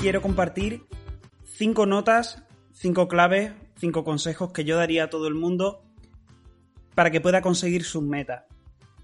Quiero 0.00 0.22
compartir 0.22 0.86
cinco 1.44 1.84
notas, 1.84 2.42
cinco 2.72 3.06
claves, 3.06 3.52
cinco 3.76 4.02
consejos 4.02 4.50
que 4.50 4.64
yo 4.64 4.78
daría 4.78 5.04
a 5.04 5.10
todo 5.10 5.28
el 5.28 5.34
mundo 5.34 5.82
para 6.94 7.10
que 7.10 7.20
pueda 7.20 7.42
conseguir 7.42 7.84
sus 7.84 8.02
metas. 8.02 8.44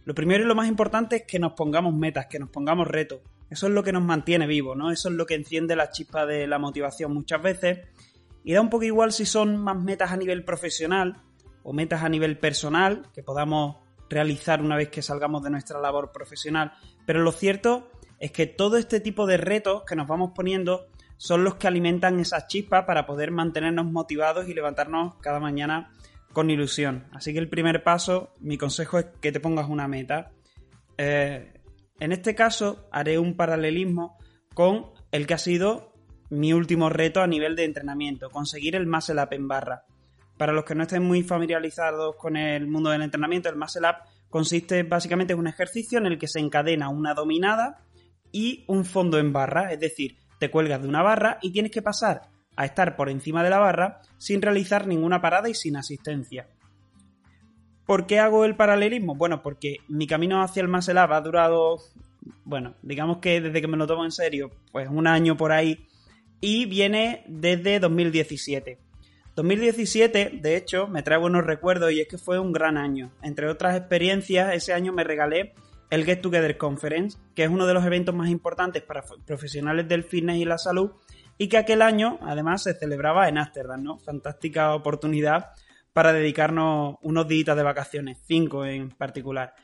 Lo 0.07 0.15
primero 0.15 0.43
y 0.43 0.47
lo 0.47 0.55
más 0.55 0.69
importante 0.69 1.17
es 1.17 1.23
que 1.25 1.39
nos 1.39 1.53
pongamos 1.53 1.93
metas, 1.93 2.29
que 2.29 2.39
nos 2.39 2.49
pongamos 2.49 2.89
retos. 2.89 3.21
Eso 3.51 3.67
es 3.67 3.75
lo 3.75 3.83
que 3.83 3.93
nos 3.93 4.05
mantiene 4.05 4.47
vivos, 4.47 4.75
¿no? 4.75 4.91
Eso 4.91 5.11
es 5.11 5.17
lo 5.17 5.27
que 5.27 5.35
enciende 5.35 5.77
la 5.77 5.91
chispa 5.91 6.25
de 6.25 6.47
la 6.47 6.59
motivación 6.59 7.13
muchas 7.13 7.43
veces. 7.43 7.81
Y 8.43 8.55
da 8.55 8.63
un 8.63 8.71
poco 8.71 8.85
igual 8.85 9.13
si 9.13 9.27
son 9.27 9.59
más 9.59 9.77
metas 9.77 10.13
a 10.13 10.17
nivel 10.17 10.45
profesional 10.45 11.23
o 11.63 11.75
metas 11.75 12.05
a 12.05 12.09
nivel 12.09 12.39
personal, 12.39 13.07
que 13.13 13.23
podamos 13.23 13.77
realizar 14.09 14.63
una 14.63 14.77
vez 14.77 14.89
que 14.89 15.03
salgamos 15.03 15.43
de 15.43 15.51
nuestra 15.51 15.79
labor 15.79 16.11
profesional. 16.11 16.73
Pero 17.05 17.21
lo 17.21 17.33
cierto 17.33 17.91
que 18.19 18.47
todo 18.47 18.77
este 18.77 19.01
tipo 19.01 19.27
de 19.27 19.37
retos 19.37 19.83
que 19.87 19.97
nos 19.97 20.07
vamos 20.07 20.33
poniendo 20.35 20.87
son 21.19 21.45
los 21.45 21.57
que 21.57 21.67
alimentan 21.67 22.21
esa 22.21 22.47
chispa 22.47 22.87
para 22.87 23.07
poder 23.07 23.31
mantenernos 23.31 23.87
motivados 23.87 24.49
y 24.49 24.55
levantarnos 24.55 25.17
cada 25.17 25.41
mañana 25.41 25.91
con 26.33 26.51
ilusión. 26.51 27.07
Así 27.13 27.33
que 27.33 27.39
el 27.39 27.49
primer 27.49 27.83
paso, 27.83 28.35
mi 28.41 28.59
consejo 28.59 28.99
es 28.99 29.07
que 29.21 29.33
te 29.33 29.41
pongas 29.41 29.69
una 29.69 29.89
meta. 29.89 30.33
Eh, 30.99 31.55
en 31.99 32.13
este 32.13 32.35
caso 32.35 32.89
haré 32.93 33.19
un 33.19 33.37
paralelismo 33.37 34.19
con 34.55 34.91
el 35.13 35.27
que 35.27 35.35
ha 35.35 35.39
sido 35.39 35.93
mi 36.29 36.53
último 36.53 36.91
reto 36.91 37.23
a 37.23 37.27
nivel 37.27 37.57
de 37.57 37.65
entrenamiento, 37.65 38.31
conseguir 38.31 38.77
el 38.77 38.87
muscle 38.87 39.23
up 39.23 39.33
en 39.33 39.49
barra. 39.49 39.85
Para 40.37 40.53
los 40.53 40.65
que 40.65 40.75
no 40.75 40.83
estén 40.83 41.03
muy 41.03 41.23
familiarizados 41.23 42.17
con 42.17 42.37
el 42.37 42.67
mundo 42.67 42.91
del 42.91 43.03
entrenamiento, 43.03 43.49
el 43.49 43.57
muscle 43.57 43.89
up 43.89 43.97
consiste 44.29 44.83
básicamente 44.83 45.33
en 45.33 45.39
un 45.39 45.47
ejercicio 45.47 45.99
en 45.99 46.07
el 46.07 46.19
que 46.19 46.29
se 46.29 46.41
encadena 46.41 46.91
una 46.91 47.15
dominada 47.15 47.86
y 48.37 48.65
un 48.67 48.85
fondo 48.85 49.19
en 49.19 49.33
barra, 49.33 49.73
es 49.73 49.81
decir, 49.81 50.19
te 50.39 50.51
cuelgas 50.51 50.83
de 50.83 50.89
una 50.89 51.01
barra 51.01 51.39
y 51.41 51.53
tienes 51.53 51.73
que 51.73 51.81
pasar 51.81 52.29
a 52.55 52.67
estar 52.67 52.95
por 52.95 53.09
encima 53.09 53.43
de 53.43 53.49
la 53.49 53.59
barra 53.59 54.03
sin 54.19 54.43
realizar 54.43 54.87
ninguna 54.87 55.23
parada 55.23 55.49
y 55.49 55.55
sin 55.55 55.75
asistencia. 55.75 56.47
¿Por 57.87 58.07
qué 58.07 58.19
hago 58.19 58.45
el 58.45 58.55
paralelismo? 58.55 59.15
Bueno, 59.15 59.41
porque 59.43 59.79
mi 59.89 60.07
camino 60.07 60.43
hacia 60.43 60.61
el 60.61 60.69
up 60.69 61.13
ha 61.15 61.21
durado, 61.23 61.79
bueno, 62.45 62.75
digamos 62.83 63.21
que 63.23 63.41
desde 63.41 63.63
que 63.63 63.69
me 63.69 63.79
lo 63.79 63.87
tomo 63.87 64.05
en 64.05 64.13
serio, 64.13 64.51
pues 64.71 64.87
un 64.91 65.07
año 65.07 65.39
por 65.39 65.53
ahí, 65.53 65.87
y 66.39 66.67
viene 66.67 67.25
desde 67.29 67.81
2017. 67.81 68.77
2017, 69.35 70.41
de 70.43 70.57
hecho, 70.59 70.89
me 70.89 71.03
trae 71.03 71.19
buenos 71.19 71.47
recuerdos 71.47 71.91
y 71.91 72.03
es 72.03 72.09
que 72.09 72.19
fue 72.19 72.39
un 72.39 72.53
gran 72.53 72.77
año. 72.77 73.13
Entre 73.23 73.49
otras 73.49 73.79
experiencias, 73.79 74.55
ese 74.55 74.75
año 74.75 74.93
me 74.93 75.05
regalé 75.05 75.55
el 75.91 76.05
Get 76.05 76.21
Together 76.21 76.57
Conference, 76.57 77.19
que 77.35 77.45
es 77.45 77.51
uno 77.51 77.67
de 77.67 77.75
los 77.75 77.85
eventos 77.85 78.15
más 78.15 78.29
importantes 78.29 78.83
para 78.83 79.05
profesionales 79.25 79.89
del 79.89 80.05
fitness 80.05 80.37
y 80.39 80.45
la 80.45 80.59
salud, 80.59 80.93
y 81.39 81.49
que 81.49 81.59
aquel 81.59 81.83
año, 81.83 82.19
además, 82.23 82.63
se 82.63 82.75
celebraba 82.75 83.29
en 83.29 83.39
Ámsterdam, 83.39 83.83
¿no? 83.83 83.99
Fantástica 83.99 84.75
oportunidad 84.75 85.51
para 85.93 86.13
dedicarnos 86.13 86.97
unos 87.03 87.29
días 87.29 87.57
de 87.57 87.63
vacaciones, 87.63 88.19
cinco 88.27 88.67
en 88.67 88.91
particular. 88.91 89.55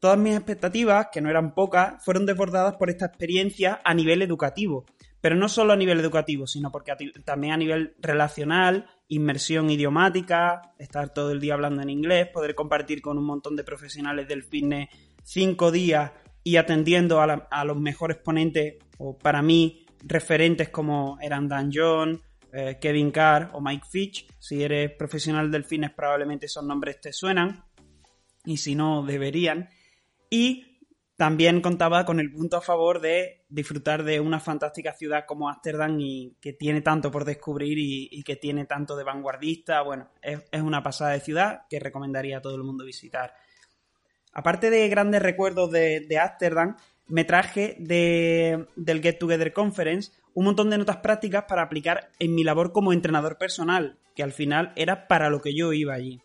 Todas 0.00 0.18
mis 0.18 0.34
expectativas, 0.34 1.08
que 1.12 1.20
no 1.20 1.28
eran 1.28 1.54
pocas, 1.54 2.02
fueron 2.04 2.26
desbordadas 2.26 2.76
por 2.76 2.90
esta 2.90 3.06
experiencia 3.06 3.80
a 3.84 3.92
nivel 3.92 4.22
educativo, 4.22 4.86
pero 5.20 5.36
no 5.36 5.48
solo 5.48 5.72
a 5.72 5.76
nivel 5.76 6.00
educativo, 6.00 6.46
sino 6.46 6.70
porque 6.72 6.92
también 7.24 7.52
a 7.52 7.56
nivel 7.58 7.94
relacional, 8.00 8.86
inmersión 9.08 9.68
idiomática, 9.68 10.72
estar 10.78 11.12
todo 11.12 11.32
el 11.32 11.40
día 11.40 11.54
hablando 11.54 11.82
en 11.82 11.90
inglés, 11.90 12.28
poder 12.28 12.54
compartir 12.54 13.02
con 13.02 13.18
un 13.18 13.24
montón 13.24 13.56
de 13.56 13.64
profesionales 13.64 14.26
del 14.26 14.44
fitness 14.44 14.88
cinco 15.30 15.70
días 15.70 16.10
y 16.42 16.56
atendiendo 16.56 17.20
a, 17.20 17.64
los 17.64 17.76
mejores 17.78 18.16
ponentes, 18.16 18.76
o 18.98 19.16
para 19.16 19.42
mí, 19.42 19.86
referentes 20.02 20.70
como 20.70 21.18
eran 21.20 21.46
Dan 21.46 21.70
John, 21.72 22.20
eh, 22.52 22.78
Kevin 22.80 23.10
Carr 23.12 23.50
o 23.52 23.60
Mike 23.60 23.86
Fitch. 23.88 24.26
Si 24.38 24.62
eres 24.62 24.90
profesional 24.92 25.50
del 25.50 25.64
fitness, 25.64 25.92
probablemente 25.92 26.46
esos 26.46 26.64
nombres 26.64 27.00
te 27.00 27.12
suenan, 27.12 27.64
y 28.44 28.56
si 28.56 28.74
no, 28.74 29.04
deberían. 29.04 29.68
Y 30.30 30.70
también 31.16 31.60
contaba 31.60 32.04
con 32.06 32.18
el 32.18 32.32
punto 32.32 32.56
a 32.56 32.62
favor 32.62 33.00
de 33.00 33.44
disfrutar 33.48 34.02
de 34.02 34.18
una 34.20 34.40
fantástica 34.40 34.94
ciudad 34.94 35.26
como 35.28 35.48
Ámsterdam 35.48 36.00
y 36.00 36.36
que 36.40 36.54
tiene 36.54 36.80
tanto 36.80 37.10
por 37.10 37.24
descubrir 37.24 37.76
y, 37.78 38.22
que 38.22 38.36
tiene 38.36 38.64
tanto 38.64 38.96
de 38.96 39.04
vanguardista. 39.04 39.82
Bueno, 39.82 40.10
es, 40.22 40.40
una 40.62 40.82
pasada 40.82 41.12
de 41.12 41.20
ciudad 41.20 41.66
que 41.68 41.78
recomendaría 41.78 42.38
a 42.38 42.40
todo 42.40 42.56
el 42.56 42.64
mundo 42.64 42.84
visitar. 42.84 43.34
Aparte 44.32 44.70
de 44.70 44.88
grandes 44.88 45.22
recuerdos 45.22 45.70
de, 45.70 46.00
de 46.00 46.18
Ámsterdam, 46.18 46.76
me 47.08 47.24
traje 47.24 47.76
del 47.78 49.02
Get 49.02 49.18
Together 49.18 49.52
Conference 49.52 50.12
un 50.34 50.44
montón 50.44 50.70
de 50.70 50.78
notas 50.78 50.98
prácticas 50.98 51.44
para 51.48 51.62
aplicar 51.62 52.10
en 52.18 52.34
mi 52.34 52.44
labor 52.44 52.72
como 52.72 52.92
entrenador 52.92 53.36
personal, 53.36 53.98
que 54.14 54.22
al 54.22 54.32
final 54.32 54.72
era 54.76 55.08
para 55.08 55.28
lo 55.28 55.40
que 55.40 55.54
yo 55.54 55.72
iba 55.72 55.94
allí. 55.94 56.20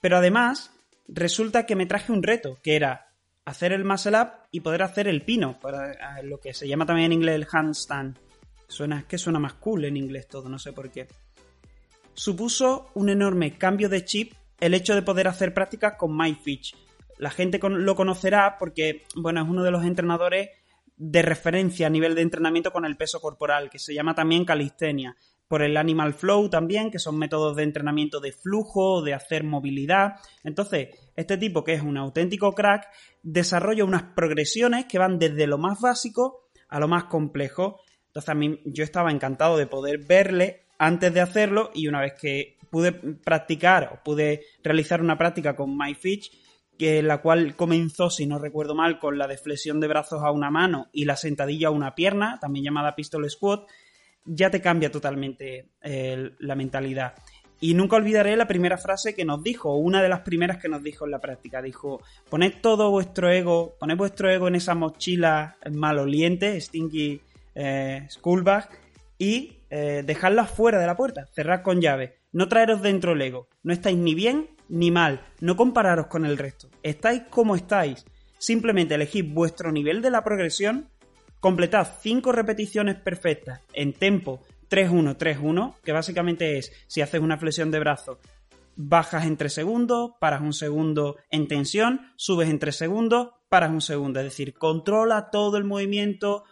Pero 0.00 0.16
además, 0.16 0.70
resulta 1.08 1.66
que 1.66 1.76
me 1.76 1.86
traje 1.86 2.12
un 2.12 2.22
reto, 2.22 2.58
que 2.62 2.76
era 2.76 3.08
hacer 3.44 3.72
el 3.72 3.84
muscle 3.84 4.20
up 4.20 4.28
y 4.50 4.60
poder 4.60 4.82
hacer 4.82 5.08
el 5.08 5.22
pino, 5.22 5.58
para 5.58 6.22
lo 6.22 6.38
que 6.38 6.54
se 6.54 6.68
llama 6.68 6.86
también 6.86 7.06
en 7.06 7.18
inglés 7.18 7.34
el 7.34 7.48
handstand. 7.50 8.16
Suena, 8.68 9.00
es 9.00 9.04
que 9.06 9.18
suena 9.18 9.38
más 9.38 9.54
cool 9.54 9.86
en 9.86 9.96
inglés 9.96 10.28
todo, 10.28 10.48
no 10.48 10.58
sé 10.58 10.72
por 10.72 10.90
qué. 10.90 11.08
Supuso 12.14 12.90
un 12.94 13.08
enorme 13.08 13.56
cambio 13.56 13.88
de 13.88 14.04
chip 14.04 14.34
el 14.60 14.74
hecho 14.74 14.94
de 14.94 15.02
poder 15.02 15.28
hacer 15.28 15.54
prácticas 15.54 15.94
con 15.96 16.16
MyFitch. 16.16 16.76
La 17.18 17.30
gente 17.30 17.58
lo 17.62 17.94
conocerá 17.94 18.56
porque, 18.58 19.04
bueno, 19.16 19.42
es 19.42 19.48
uno 19.48 19.62
de 19.62 19.70
los 19.70 19.84
entrenadores 19.84 20.50
de 20.96 21.22
referencia 21.22 21.86
a 21.86 21.90
nivel 21.90 22.14
de 22.14 22.22
entrenamiento 22.22 22.72
con 22.72 22.84
el 22.84 22.96
peso 22.96 23.20
corporal, 23.20 23.70
que 23.70 23.78
se 23.78 23.94
llama 23.94 24.14
también 24.14 24.44
calistenia 24.44 25.16
por 25.48 25.62
el 25.62 25.76
Animal 25.76 26.12
Flow 26.12 26.50
también, 26.50 26.90
que 26.90 26.98
son 26.98 27.18
métodos 27.18 27.56
de 27.56 27.62
entrenamiento 27.62 28.20
de 28.20 28.32
flujo, 28.32 29.02
de 29.02 29.14
hacer 29.14 29.44
movilidad. 29.44 30.16
Entonces, 30.44 30.88
este 31.16 31.38
tipo, 31.38 31.64
que 31.64 31.72
es 31.72 31.82
un 31.82 31.96
auténtico 31.96 32.52
crack, 32.52 32.88
desarrolla 33.22 33.84
unas 33.84 34.02
progresiones 34.14 34.84
que 34.84 34.98
van 34.98 35.18
desde 35.18 35.46
lo 35.46 35.56
más 35.56 35.80
básico 35.80 36.50
a 36.68 36.78
lo 36.78 36.86
más 36.86 37.04
complejo. 37.04 37.80
Entonces, 38.08 38.28
a 38.28 38.34
mí 38.34 38.60
yo 38.66 38.84
estaba 38.84 39.10
encantado 39.10 39.56
de 39.56 39.66
poder 39.66 40.04
verle 40.06 40.66
antes 40.78 41.14
de 41.14 41.22
hacerlo 41.22 41.70
y 41.74 41.88
una 41.88 42.02
vez 42.02 42.12
que 42.20 42.58
pude 42.70 42.92
practicar 42.92 43.90
o 43.94 44.04
pude 44.04 44.44
realizar 44.62 45.00
una 45.00 45.16
práctica 45.16 45.56
con 45.56 45.76
MyFitch, 45.76 46.30
que 46.78 47.02
la 47.02 47.18
cual 47.18 47.56
comenzó, 47.56 48.08
si 48.08 48.26
no 48.26 48.38
recuerdo 48.38 48.74
mal, 48.74 48.98
con 48.98 49.18
la 49.18 49.26
deflexión 49.26 49.80
de 49.80 49.88
brazos 49.88 50.22
a 50.22 50.30
una 50.30 50.50
mano 50.50 50.88
y 50.92 51.04
la 51.04 51.16
sentadilla 51.16 51.68
a 51.68 51.72
una 51.72 51.94
pierna, 51.94 52.38
también 52.40 52.64
llamada 52.64 52.94
pistol 52.94 53.28
squat, 53.28 53.68
ya 54.24 54.50
te 54.50 54.60
cambia 54.60 54.90
totalmente 54.90 55.70
la 55.82 56.54
mentalidad. 56.54 57.14
Y 57.60 57.74
nunca 57.74 57.96
olvidaré 57.96 58.36
la 58.36 58.46
primera 58.46 58.78
frase 58.78 59.14
que 59.14 59.24
nos 59.24 59.42
dijo, 59.42 59.74
una 59.74 60.00
de 60.00 60.08
las 60.08 60.20
primeras 60.20 60.58
que 60.58 60.68
nos 60.68 60.82
dijo 60.82 61.04
en 61.04 61.10
la 61.10 61.18
práctica. 61.18 61.60
Dijo, 61.60 62.00
poned 62.30 62.54
todo 62.60 62.90
vuestro 62.90 63.30
ego, 63.30 63.74
poned 63.80 63.96
vuestro 63.96 64.30
ego 64.30 64.46
en 64.46 64.54
esa 64.54 64.76
mochila 64.76 65.56
maloliente, 65.72 66.60
stinky 66.60 67.20
eh, 67.56 68.06
schoolbag, 68.08 68.68
y 69.18 69.56
eh, 69.70 70.04
dejadla 70.06 70.44
fuera 70.44 70.78
de 70.78 70.86
la 70.86 70.96
puerta, 70.96 71.26
cerrad 71.34 71.62
con 71.62 71.80
llave. 71.80 72.18
No 72.30 72.48
traeros 72.48 72.80
dentro 72.80 73.14
el 73.14 73.22
ego. 73.22 73.48
No 73.64 73.72
estáis 73.72 73.98
ni 73.98 74.14
bien 74.14 74.50
ni 74.68 74.90
mal. 74.90 75.26
No 75.40 75.56
compararos 75.56 76.06
con 76.06 76.24
el 76.24 76.38
resto. 76.38 76.68
Estáis 76.82 77.22
como 77.30 77.56
estáis. 77.56 78.04
Simplemente 78.38 78.94
elegid 78.94 79.32
vuestro 79.32 79.72
nivel 79.72 80.00
de 80.02 80.10
la 80.10 80.22
progresión 80.22 80.88
completad 81.40 81.86
5 82.00 82.32
repeticiones 82.32 82.96
perfectas 82.96 83.60
en 83.72 83.92
tempo 83.92 84.42
3-1-3-1, 84.70 85.76
que 85.82 85.92
básicamente 85.92 86.58
es 86.58 86.72
si 86.86 87.00
haces 87.00 87.20
una 87.20 87.38
flexión 87.38 87.70
de 87.70 87.78
brazo, 87.78 88.18
bajas 88.76 89.26
en 89.26 89.36
3 89.36 89.52
segundos, 89.52 90.12
paras 90.20 90.40
un 90.40 90.52
segundo 90.52 91.16
en 91.30 91.48
tensión, 91.48 92.12
subes 92.16 92.48
en 92.48 92.58
3 92.58 92.74
segundos, 92.74 93.30
paras 93.48 93.70
un 93.70 93.80
segundo. 93.80 94.20
Es 94.20 94.26
decir, 94.26 94.54
controla 94.54 95.30
todo 95.30 95.56
el 95.56 95.64
movimiento 95.64 96.44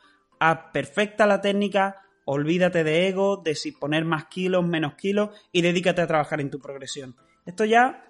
perfecta 0.73 1.27
la 1.27 1.41
técnica, 1.41 2.03
olvídate 2.25 2.85
de 2.85 3.09
ego, 3.09 3.43
de 3.45 3.55
si 3.55 3.73
poner 3.73 4.05
más 4.05 4.27
kilos, 4.27 4.67
menos 4.67 4.95
kilos 4.95 5.31
y 5.53 5.63
dedícate 5.63 6.03
a 6.03 6.07
trabajar 6.07 6.41
en 6.41 6.51
tu 6.51 6.59
progresión. 6.59 7.17
Esto 7.47 7.65
ya 7.65 8.05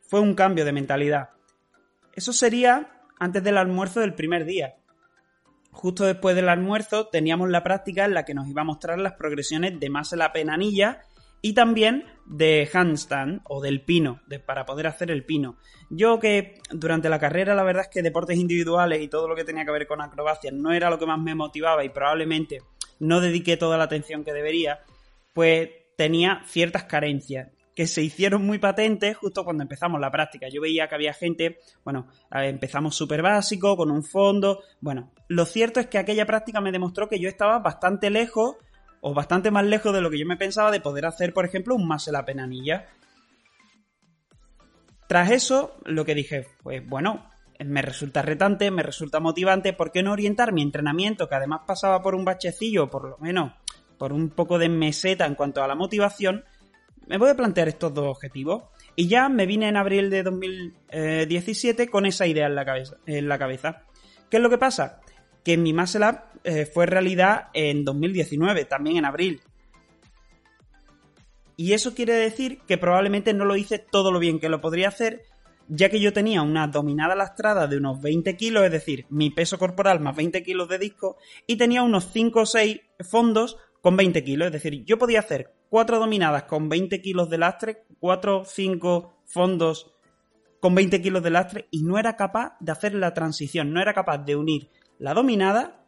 fue 0.00 0.20
un 0.20 0.34
cambio 0.34 0.64
de 0.64 0.72
mentalidad. 0.72 1.30
Eso 2.14 2.32
sería 2.32 2.90
antes 3.18 3.44
del 3.44 3.58
almuerzo 3.58 4.00
del 4.00 4.14
primer 4.14 4.46
día. 4.46 4.76
Justo 5.70 6.04
después 6.04 6.34
del 6.34 6.48
almuerzo 6.48 7.08
teníamos 7.08 7.50
la 7.50 7.62
práctica 7.62 8.06
en 8.06 8.14
la 8.14 8.24
que 8.24 8.34
nos 8.34 8.48
iba 8.48 8.62
a 8.62 8.64
mostrar 8.64 8.98
las 8.98 9.12
progresiones 9.12 9.78
de 9.78 9.90
más 9.90 10.12
la 10.12 10.32
penanilla 10.32 11.02
y 11.42 11.52
también 11.52 12.04
de 12.24 12.68
handstand 12.72 13.42
o 13.44 13.60
del 13.60 13.82
pino, 13.82 14.22
para 14.46 14.64
poder 14.64 14.86
hacer 14.86 15.10
el 15.10 15.24
pino. 15.24 15.56
Yo 15.90 16.18
que 16.18 16.58
durante 16.70 17.10
la 17.10 17.20
carrera 17.20 17.54
la 17.54 17.62
verdad 17.62 17.84
es 17.84 17.88
que 17.88 18.02
deportes 18.02 18.38
individuales 18.38 19.02
y 19.02 19.08
todo 19.08 19.28
lo 19.28 19.36
que 19.36 19.44
tenía 19.44 19.64
que 19.64 19.70
ver 19.70 19.86
con 19.86 20.00
acrobacias 20.00 20.54
no 20.54 20.72
era 20.72 20.90
lo 20.90 20.98
que 20.98 21.06
más 21.06 21.20
me 21.20 21.34
motivaba 21.34 21.84
y 21.84 21.90
probablemente 21.90 22.62
no 22.98 23.20
dediqué 23.20 23.56
toda 23.56 23.76
la 23.76 23.84
atención 23.84 24.24
que 24.24 24.32
debería, 24.32 24.80
pues 25.34 25.68
tenía 25.96 26.42
ciertas 26.46 26.84
carencias 26.84 27.48
que 27.78 27.86
se 27.86 28.02
hicieron 28.02 28.44
muy 28.44 28.58
patentes 28.58 29.16
justo 29.16 29.44
cuando 29.44 29.62
empezamos 29.62 30.00
la 30.00 30.10
práctica. 30.10 30.48
Yo 30.48 30.60
veía 30.60 30.88
que 30.88 30.96
había 30.96 31.14
gente, 31.14 31.60
bueno, 31.84 32.08
empezamos 32.32 32.96
súper 32.96 33.22
básico, 33.22 33.76
con 33.76 33.92
un 33.92 34.02
fondo. 34.02 34.64
Bueno, 34.80 35.12
lo 35.28 35.44
cierto 35.44 35.78
es 35.78 35.86
que 35.86 35.98
aquella 35.98 36.26
práctica 36.26 36.60
me 36.60 36.72
demostró 36.72 37.08
que 37.08 37.20
yo 37.20 37.28
estaba 37.28 37.60
bastante 37.60 38.10
lejos 38.10 38.56
o 39.00 39.14
bastante 39.14 39.52
más 39.52 39.64
lejos 39.64 39.94
de 39.94 40.00
lo 40.00 40.10
que 40.10 40.18
yo 40.18 40.26
me 40.26 40.36
pensaba 40.36 40.72
de 40.72 40.80
poder 40.80 41.06
hacer, 41.06 41.32
por 41.32 41.44
ejemplo, 41.44 41.76
un 41.76 41.86
más 41.86 42.08
en 42.08 42.14
la 42.14 42.24
penanilla. 42.24 42.88
Tras 45.06 45.30
eso, 45.30 45.76
lo 45.84 46.04
que 46.04 46.16
dije, 46.16 46.48
pues 46.64 46.84
bueno, 46.84 47.30
me 47.64 47.82
resulta 47.82 48.22
retante, 48.22 48.72
me 48.72 48.82
resulta 48.82 49.20
motivante, 49.20 49.72
¿por 49.72 49.92
qué 49.92 50.02
no 50.02 50.10
orientar 50.10 50.52
mi 50.52 50.62
entrenamiento, 50.62 51.28
que 51.28 51.36
además 51.36 51.60
pasaba 51.64 52.02
por 52.02 52.16
un 52.16 52.24
bachecillo, 52.24 52.90
por 52.90 53.08
lo 53.08 53.18
menos 53.18 53.52
por 53.98 54.12
un 54.12 54.30
poco 54.30 54.58
de 54.58 54.68
meseta 54.68 55.26
en 55.26 55.36
cuanto 55.36 55.62
a 55.62 55.68
la 55.68 55.76
motivación? 55.76 56.42
Me 57.08 57.18
voy 57.18 57.30
a 57.30 57.34
plantear 57.34 57.68
estos 57.68 57.92
dos 57.92 58.06
objetivos. 58.06 58.64
Y 58.94 59.08
ya 59.08 59.28
me 59.28 59.46
vine 59.46 59.68
en 59.68 59.76
abril 59.76 60.10
de 60.10 60.22
2017 60.22 61.88
con 61.88 62.06
esa 62.06 62.26
idea 62.26 62.46
en 62.46 62.54
la 62.54 62.64
cabeza. 62.64 62.96
En 63.06 63.28
la 63.28 63.38
cabeza. 63.38 63.82
¿Qué 64.30 64.36
es 64.36 64.42
lo 64.42 64.50
que 64.50 64.58
pasa? 64.58 65.00
que 65.48 65.56
mi 65.56 65.72
Muscle 65.72 66.06
Up 66.06 66.18
eh, 66.44 66.66
fue 66.66 66.84
realidad 66.84 67.48
en 67.54 67.82
2019, 67.82 68.66
también 68.66 68.98
en 68.98 69.06
abril. 69.06 69.40
Y 71.56 71.72
eso 71.72 71.94
quiere 71.94 72.12
decir 72.12 72.60
que 72.66 72.76
probablemente 72.76 73.32
no 73.32 73.46
lo 73.46 73.56
hice 73.56 73.78
todo 73.78 74.12
lo 74.12 74.18
bien 74.18 74.40
que 74.40 74.50
lo 74.50 74.60
podría 74.60 74.88
hacer, 74.88 75.22
ya 75.66 75.88
que 75.88 76.00
yo 76.00 76.12
tenía 76.12 76.42
una 76.42 76.66
dominada 76.66 77.14
lastrada 77.14 77.66
de 77.66 77.78
unos 77.78 77.98
20 78.02 78.36
kilos, 78.36 78.62
es 78.64 78.72
decir, 78.72 79.06
mi 79.08 79.30
peso 79.30 79.58
corporal 79.58 80.00
más 80.00 80.14
20 80.16 80.42
kilos 80.42 80.68
de 80.68 80.78
disco, 80.78 81.16
y 81.46 81.56
tenía 81.56 81.82
unos 81.82 82.10
5 82.12 82.40
o 82.40 82.44
6 82.44 82.80
fondos 83.00 83.56
con 83.80 83.96
20 83.96 84.22
kilos, 84.22 84.46
es 84.48 84.52
decir, 84.52 84.84
yo 84.84 84.98
podía 84.98 85.20
hacer 85.20 85.50
4 85.70 85.98
dominadas 85.98 86.44
con 86.44 86.68
20 86.68 87.00
kilos 87.00 87.30
de 87.30 87.38
lastre, 87.38 87.84
4 88.00 88.40
o 88.40 88.44
5 88.44 89.14
fondos 89.26 89.92
con 90.60 90.74
20 90.74 91.00
kilos 91.00 91.22
de 91.22 91.30
lastre, 91.30 91.68
y 91.70 91.82
no 91.82 91.98
era 91.98 92.16
capaz 92.16 92.56
de 92.60 92.72
hacer 92.72 92.94
la 92.94 93.14
transición, 93.14 93.72
no 93.72 93.80
era 93.80 93.94
capaz 93.94 94.18
de 94.18 94.36
unir 94.36 94.70
la 94.98 95.14
dominada 95.14 95.78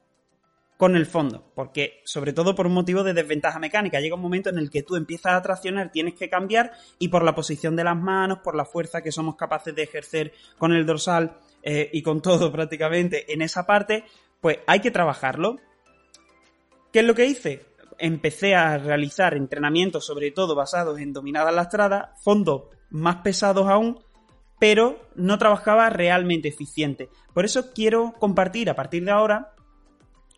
con 0.81 0.97
el 0.97 1.05
fondo, 1.05 1.53
porque 1.55 2.01
sobre 2.05 2.33
todo 2.33 2.55
por 2.55 2.67
un 2.67 2.73
motivo 2.73 3.03
de 3.03 3.13
desventaja 3.13 3.59
mecánica, 3.59 4.01
llega 4.01 4.15
un 4.15 4.23
momento 4.23 4.49
en 4.49 4.57
el 4.57 4.71
que 4.71 4.83
tú 4.83 4.97
empiezas 4.97 5.35
a 5.35 5.43
traccionar, 5.43 5.93
tienes 5.93 6.15
que 6.15 6.31
cambiar 6.31 6.73
y 6.99 7.09
por 7.09 7.23
la 7.23 7.35
posición 7.35 7.77
de 7.77 7.85
las 7.85 7.97
manos, 7.99 8.39
por 8.39 8.55
la 8.55 8.65
fuerza 8.65 9.03
que 9.03 9.13
somos 9.13 9.37
capaces 9.37 9.75
de 9.75 9.83
ejercer 9.83 10.33
con 10.57 10.73
el 10.73 10.87
dorsal 10.87 11.37
eh, 11.63 11.91
y 11.93 12.01
con 12.01 12.23
todo 12.23 12.51
prácticamente 12.51 13.31
en 13.31 13.43
esa 13.43 13.67
parte, 13.67 14.05
pues 14.41 14.61
hay 14.67 14.81
que 14.81 14.91
trabajarlo. 14.91 15.59
¿Qué 16.93 17.01
es 17.01 17.05
lo 17.05 17.15
que 17.15 17.27
hice? 17.27 17.67
Empecé 18.01 18.55
a 18.55 18.79
realizar 18.79 19.35
entrenamientos 19.35 20.07
sobre 20.07 20.31
todo 20.31 20.55
basados 20.55 20.99
en 20.99 21.13
dominadas 21.13 21.55
lastradas, 21.55 22.21
fondos 22.23 22.63
más 22.91 23.17
pesados 23.17 23.69
aún, 23.69 24.01
pero 24.59 24.99
no 25.15 25.39
trabajaba 25.39 25.91
realmente 25.91 26.49
eficiente. 26.49 27.09
Por 27.33 27.45
eso 27.45 27.73
quiero 27.73 28.15
compartir 28.19 28.71
a 28.71 28.75
partir 28.75 29.05
de 29.05 29.11
ahora 29.11 29.55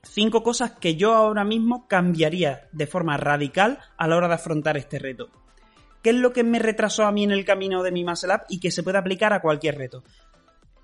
cinco 0.03 0.43
cosas 0.43 0.73
que 0.73 0.97
yo 0.97 1.15
ahora 1.15 1.45
mismo 1.45 1.87
cambiaría 1.89 2.69
de 2.73 2.87
forma 2.87 3.17
radical 3.17 3.79
a 3.97 4.09
la 4.09 4.17
hora 4.17 4.29
de 4.29 4.35
afrontar 4.35 4.77
este 4.77 4.99
reto. 4.99 5.29
¿Qué 6.03 6.11
es 6.11 6.17
lo 6.17 6.33
que 6.33 6.43
me 6.43 6.59
retrasó 6.59 7.05
a 7.05 7.13
mí 7.13 7.23
en 7.25 7.31
el 7.31 7.45
camino 7.45 7.83
de 7.83 7.93
mi 7.93 8.05
Muscle 8.05 8.35
Up 8.35 8.43
y 8.49 8.59
que 8.59 8.73
se 8.73 8.83
puede 8.83 8.99
aplicar 8.99 9.33
a 9.33 9.41
cualquier 9.41 9.79
reto? 9.79 10.03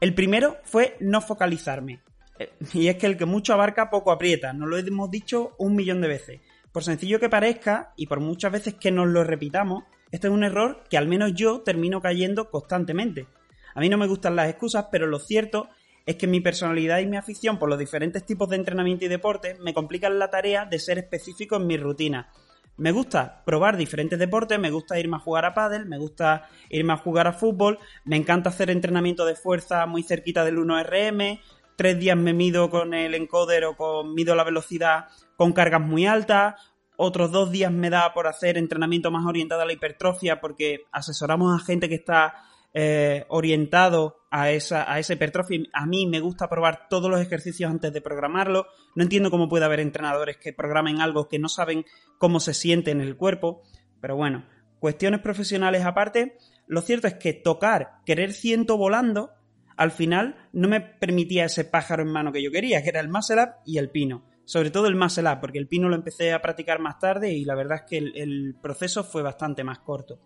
El 0.00 0.14
primero 0.14 0.58
fue 0.62 0.96
no 1.00 1.20
focalizarme. 1.20 2.02
Eh, 2.38 2.52
y 2.72 2.86
es 2.86 2.96
que 2.96 3.06
el 3.06 3.16
que 3.16 3.24
mucho 3.24 3.52
abarca 3.52 3.90
poco 3.90 4.12
aprieta, 4.12 4.52
nos 4.52 4.69
lo 4.69 4.78
hemos 4.78 5.10
dicho 5.10 5.54
un 5.58 5.74
millón 5.74 6.00
de 6.00 6.08
veces. 6.08 6.40
Por 6.73 6.85
sencillo 6.85 7.19
que 7.19 7.29
parezca, 7.29 7.93
y 7.97 8.06
por 8.06 8.20
muchas 8.20 8.53
veces 8.53 8.75
que 8.75 8.91
nos 8.91 9.09
lo 9.09 9.25
repitamos, 9.25 9.85
este 10.11 10.29
es 10.29 10.32
un 10.32 10.44
error 10.44 10.85
que 10.88 10.99
al 10.99 11.09
menos 11.09 11.35
yo 11.35 11.61
termino 11.62 12.00
cayendo 12.00 12.50
constantemente. 12.50 13.26
A 13.75 13.81
mí 13.81 13.88
no 13.88 13.99
me 13.99 14.06
gustan 14.06 14.37
las 14.37 14.49
excusas, 14.49 14.87
pero 14.91 15.06
lo 15.06 15.19
cierto 15.19 15.69
es 16.06 16.17
que 16.17 16.26
mi 16.26 16.41
personalidad 16.41 17.00
y 17.00 17.06
mi 17.06 17.17
afición 17.17 17.59
por 17.59 17.69
los 17.69 17.79
diferentes 17.79 18.25
tipos 18.25 18.49
de 18.49 18.56
entrenamiento 18.56 19.05
y 19.05 19.09
deporte 19.09 19.56
me 19.61 19.75
complican 19.75 20.19
la 20.19 20.31
tarea 20.31 20.65
de 20.65 20.79
ser 20.79 20.99
específico 20.99 21.56
en 21.56 21.67
mi 21.67 21.76
rutina. 21.76 22.31
Me 22.79 22.93
gusta 22.93 23.43
probar 23.44 23.76
diferentes 23.76 24.19
deportes, 24.19 24.59
me 24.59 24.70
gusta 24.70 24.99
irme 25.00 25.17
a 25.17 25.20
jugar 25.20 25.44
a 25.44 25.53
pádel, 25.53 25.85
me 25.85 25.99
gusta 25.99 26.49
irme 26.70 26.93
a 26.93 26.97
jugar 26.97 27.26
a 27.26 27.32
fútbol, 27.32 27.79
me 28.05 28.17
encanta 28.17 28.50
hacer 28.50 28.70
entrenamiento 28.70 29.26
de 29.26 29.35
fuerza 29.35 29.85
muy 29.87 30.03
cerquita 30.03 30.44
del 30.44 30.59
1RM, 30.59 31.41
tres 31.78 31.96
días 31.96 32.16
me 32.16 32.34
mido 32.34 32.70
con 32.70 32.92
el 32.92 33.14
encoder 33.14 33.64
o 33.64 33.76
con 33.76 34.12
mido 34.12 34.34
la 34.34 34.42
velocidad 34.42 35.06
con 35.36 35.52
cargas 35.52 35.80
muy 35.80 36.06
altas, 36.06 36.56
otros 36.96 37.30
dos 37.30 37.52
días 37.52 37.70
me 37.70 37.88
da 37.88 38.12
por 38.12 38.26
hacer 38.26 38.58
entrenamiento 38.58 39.12
más 39.12 39.25
orientado 39.25 39.62
a 39.62 39.64
la 39.64 39.72
hipertrofia 39.72 40.40
porque 40.40 40.86
asesoramos 40.90 41.54
a 41.54 41.64
gente 41.64 41.88
que 41.88 41.94
está 41.94 42.34
eh, 42.75 43.25
orientado 43.28 44.16
a 44.32 44.50
esa, 44.50 44.92
a 44.92 44.98
esa 44.98 45.12
hipertrofia. 45.12 45.60
A 45.72 45.86
mí 45.86 46.08
me 46.08 46.19
gusta 46.19 46.48
probar 46.48 46.88
todos 46.88 47.08
los 47.08 47.20
ejercicios 47.20 47.70
antes 47.70 47.92
de 47.92 48.00
programarlo. 48.00 48.66
No 48.96 49.04
entiendo 49.04 49.31
cómo 49.31 49.48
puede 49.48 49.64
haber 49.64 49.78
entrenadores 49.78 50.38
que 50.38 50.52
programen 50.52 51.00
algo 51.00 51.28
que 51.28 51.38
no 51.38 51.48
saben 51.48 51.84
cómo 52.19 52.40
se 52.40 52.52
siente 52.52 52.90
en 52.90 53.00
el 53.00 53.16
cuerpo. 53.16 53.62
Pero 54.00 54.16
bueno, 54.16 54.44
cuestiones 54.81 55.20
profesionales 55.20 55.84
aparte, 55.84 56.36
lo 56.66 56.81
cierto 56.81 57.06
es 57.06 57.14
que 57.14 57.32
tocar, 57.32 58.00
querer 58.04 58.32
ciento 58.32 58.76
volando, 58.76 59.31
al 59.78 59.90
final 59.90 60.36
no 60.52 60.69
me 60.69 60.82
permitía 60.82 61.46
ese 61.46 61.64
pájaro 61.64 62.02
en 62.02 62.12
mano 62.12 62.32
que 62.32 62.42
yo 62.42 62.50
quería, 62.50 62.82
que 62.82 62.90
era 62.90 63.00
el 63.00 63.08
muscle 63.08 63.42
up 63.42 63.50
y 63.64 63.78
el 63.78 63.90
pino 63.90 64.25
sobre 64.48 64.70
todo 64.70 64.86
el 64.86 64.96
muscle 64.96 65.30
up, 65.30 65.40
porque 65.42 65.58
el 65.58 65.69
pino 65.69 65.90
lo 65.90 65.94
empecé 65.94 66.32
a 66.32 66.41
practicar 66.41 66.79
más 66.79 66.98
tarde 66.98 67.34
y 67.34 67.44
la 67.44 67.55
verdad 67.55 67.82
es 67.82 67.82
que 67.82 67.98
el, 67.98 68.56
proceso 68.62 69.05
fue 69.05 69.20
bastante 69.20 69.62
más 69.62 69.81
corto. 69.81 70.19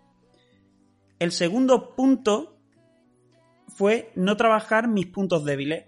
El 1.18 1.32
segundo 1.32 1.96
punto 1.96 2.56
fue 3.66 4.12
no 4.14 4.36
trabajar 4.36 4.86
mis 4.86 5.06
puntos 5.06 5.44
débiles. 5.44 5.86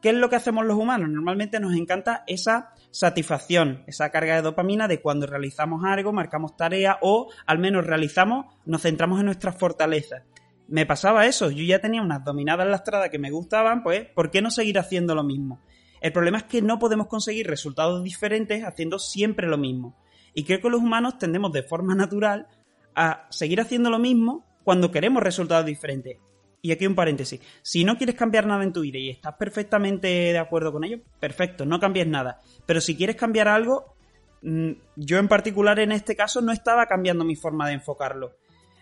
¿Qué 0.00 0.10
es 0.10 0.14
lo 0.14 0.30
que 0.30 0.36
hacemos 0.36 0.64
los 0.64 0.78
humanos? 0.78 1.08
Normalmente 1.10 1.58
nos 1.58 1.74
encanta 1.74 2.22
esa 2.28 2.70
satisfacción, 2.92 3.82
esa 3.88 4.10
carga 4.10 4.36
de 4.36 4.42
dopamina 4.42 4.86
de 4.86 5.00
cuando 5.00 5.26
realizamos 5.26 5.82
algo, 5.84 6.12
marcamos 6.12 6.56
tarea 6.56 6.98
o 7.02 7.28
al 7.44 7.58
menos 7.58 7.84
realizamos, 7.84 8.54
nos 8.66 8.82
centramos 8.82 9.18
en 9.18 9.26
nuestras 9.26 9.58
fortalezas. 9.58 10.22
Me 10.66 10.86
pasaba 10.86 11.26
eso, 11.26 11.50
yo 11.50 11.62
ya 11.64 11.80
tenía 11.80 12.00
unas 12.00 12.24
dominadas 12.24 12.66
lastradas 12.66 13.10
que 13.10 13.18
me 13.18 13.30
gustaban, 13.30 13.82
pues, 13.82 14.06
¿por 14.06 14.30
qué 14.30 14.40
no 14.40 14.50
seguir 14.50 14.78
haciendo 14.78 15.14
lo 15.14 15.22
mismo? 15.22 15.60
El 16.00 16.12
problema 16.12 16.38
es 16.38 16.44
que 16.44 16.62
no 16.62 16.78
podemos 16.78 17.06
conseguir 17.06 17.46
resultados 17.46 18.02
diferentes 18.04 18.62
haciendo 18.64 18.98
siempre 18.98 19.46
lo 19.46 19.56
mismo. 19.56 19.96
Y 20.34 20.44
creo 20.44 20.60
que 20.60 20.68
los 20.68 20.80
humanos 20.80 21.18
tendemos 21.18 21.52
de 21.52 21.62
forma 21.62 21.94
natural 21.94 22.46
a 22.94 23.26
seguir 23.30 23.60
haciendo 23.60 23.88
lo 23.88 23.98
mismo 23.98 24.44
cuando 24.64 24.90
queremos 24.90 25.22
resultados 25.22 25.64
diferentes. 25.64 26.18
Y 26.60 26.72
aquí 26.72 26.86
un 26.86 26.94
paréntesis. 26.94 27.40
Si 27.62 27.84
no 27.84 27.96
quieres 27.96 28.16
cambiar 28.16 28.46
nada 28.46 28.64
en 28.64 28.72
tu 28.72 28.80
vida 28.80 28.98
y 28.98 29.10
estás 29.10 29.34
perfectamente 29.34 30.08
de 30.08 30.38
acuerdo 30.38 30.72
con 30.72 30.84
ello, 30.84 31.00
perfecto, 31.20 31.66
no 31.66 31.78
cambies 31.78 32.06
nada. 32.06 32.40
Pero 32.66 32.80
si 32.80 32.96
quieres 32.96 33.16
cambiar 33.16 33.48
algo, 33.48 33.96
mm, 34.42 34.72
yo 34.96 35.18
en 35.18 35.28
particular 35.28 35.78
en 35.78 35.92
este 35.92 36.16
caso 36.16 36.40
no 36.40 36.52
estaba 36.52 36.86
cambiando 36.86 37.24
mi 37.24 37.36
forma 37.36 37.68
de 37.68 37.74
enfocarlo. 37.74 38.36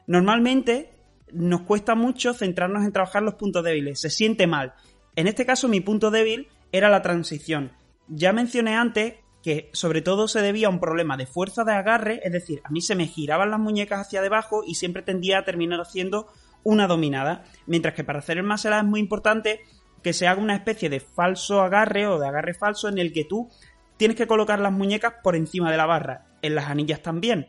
Normalmente 0.07 0.91
nos 1.33 1.63
cuesta 1.63 1.95
mucho 1.95 2.35
centrarnos 2.35 2.85
en 2.85 2.93
trabajar 2.93 3.23
los 3.23 3.35
puntos 3.35 3.65
débiles, 3.65 4.01
se 4.01 4.11
siente 4.11 4.47
mal. 4.47 4.75
En 5.17 5.27
este 5.27 5.47
caso 5.47 5.69
mi 5.69 5.81
punto 5.81 6.11
débil 6.11 6.49
era 6.73 6.89
la 6.89 7.03
transición. 7.03 7.73
Ya 8.09 8.33
mencioné 8.33 8.77
antes 8.77 9.15
que 9.43 9.71
sobre 9.73 10.03
todo 10.03 10.29
se 10.29 10.41
debía 10.41 10.69
a 10.69 10.71
un 10.71 10.81
problema 10.81 11.17
de 11.17 11.27
fuerza 11.27 11.65
de 11.65 11.73
agarre, 11.73 12.21
es 12.23 12.33
decir, 12.33 12.61
a 12.65 12.71
mí 12.71 12.81
se 12.81 12.95
me 12.95 13.07
giraban 13.07 13.51
las 13.51 13.61
muñecas 13.61 14.01
hacia 14.01 14.23
debajo 14.23 14.63
y 14.67 14.77
siempre 14.77 15.03
tendía 15.03 15.39
a 15.39 15.45
terminar 15.45 15.81
haciendo 15.81 16.29
una 16.63 16.87
dominada, 16.87 17.45
mientras 17.67 17.95
que 17.95 18.05
para 18.05 18.21
hacer 18.21 18.39
el 18.39 18.45
muscle 18.45 18.77
es 18.77 18.85
muy 18.85 19.01
importante 19.01 19.61
que 20.03 20.13
se 20.13 20.27
haga 20.27 20.41
una 20.41 20.55
especie 20.55 20.89
de 20.89 21.01
falso 21.01 21.61
agarre 21.61 22.07
o 22.07 22.19
de 22.19 22.29
agarre 22.29 22.55
falso 22.55 22.89
en 22.89 22.99
el 22.99 23.13
que 23.13 23.25
tú 23.25 23.51
tienes 23.97 24.17
que 24.17 24.27
colocar 24.27 24.61
las 24.61 24.73
muñecas 24.73 25.15
por 25.23 25.37
encima 25.37 25.71
de 25.71 25.77
la 25.77 25.87
barra, 25.87 26.27
en 26.43 26.55
las 26.55 26.67
anillas 26.67 27.03
también. 27.03 27.49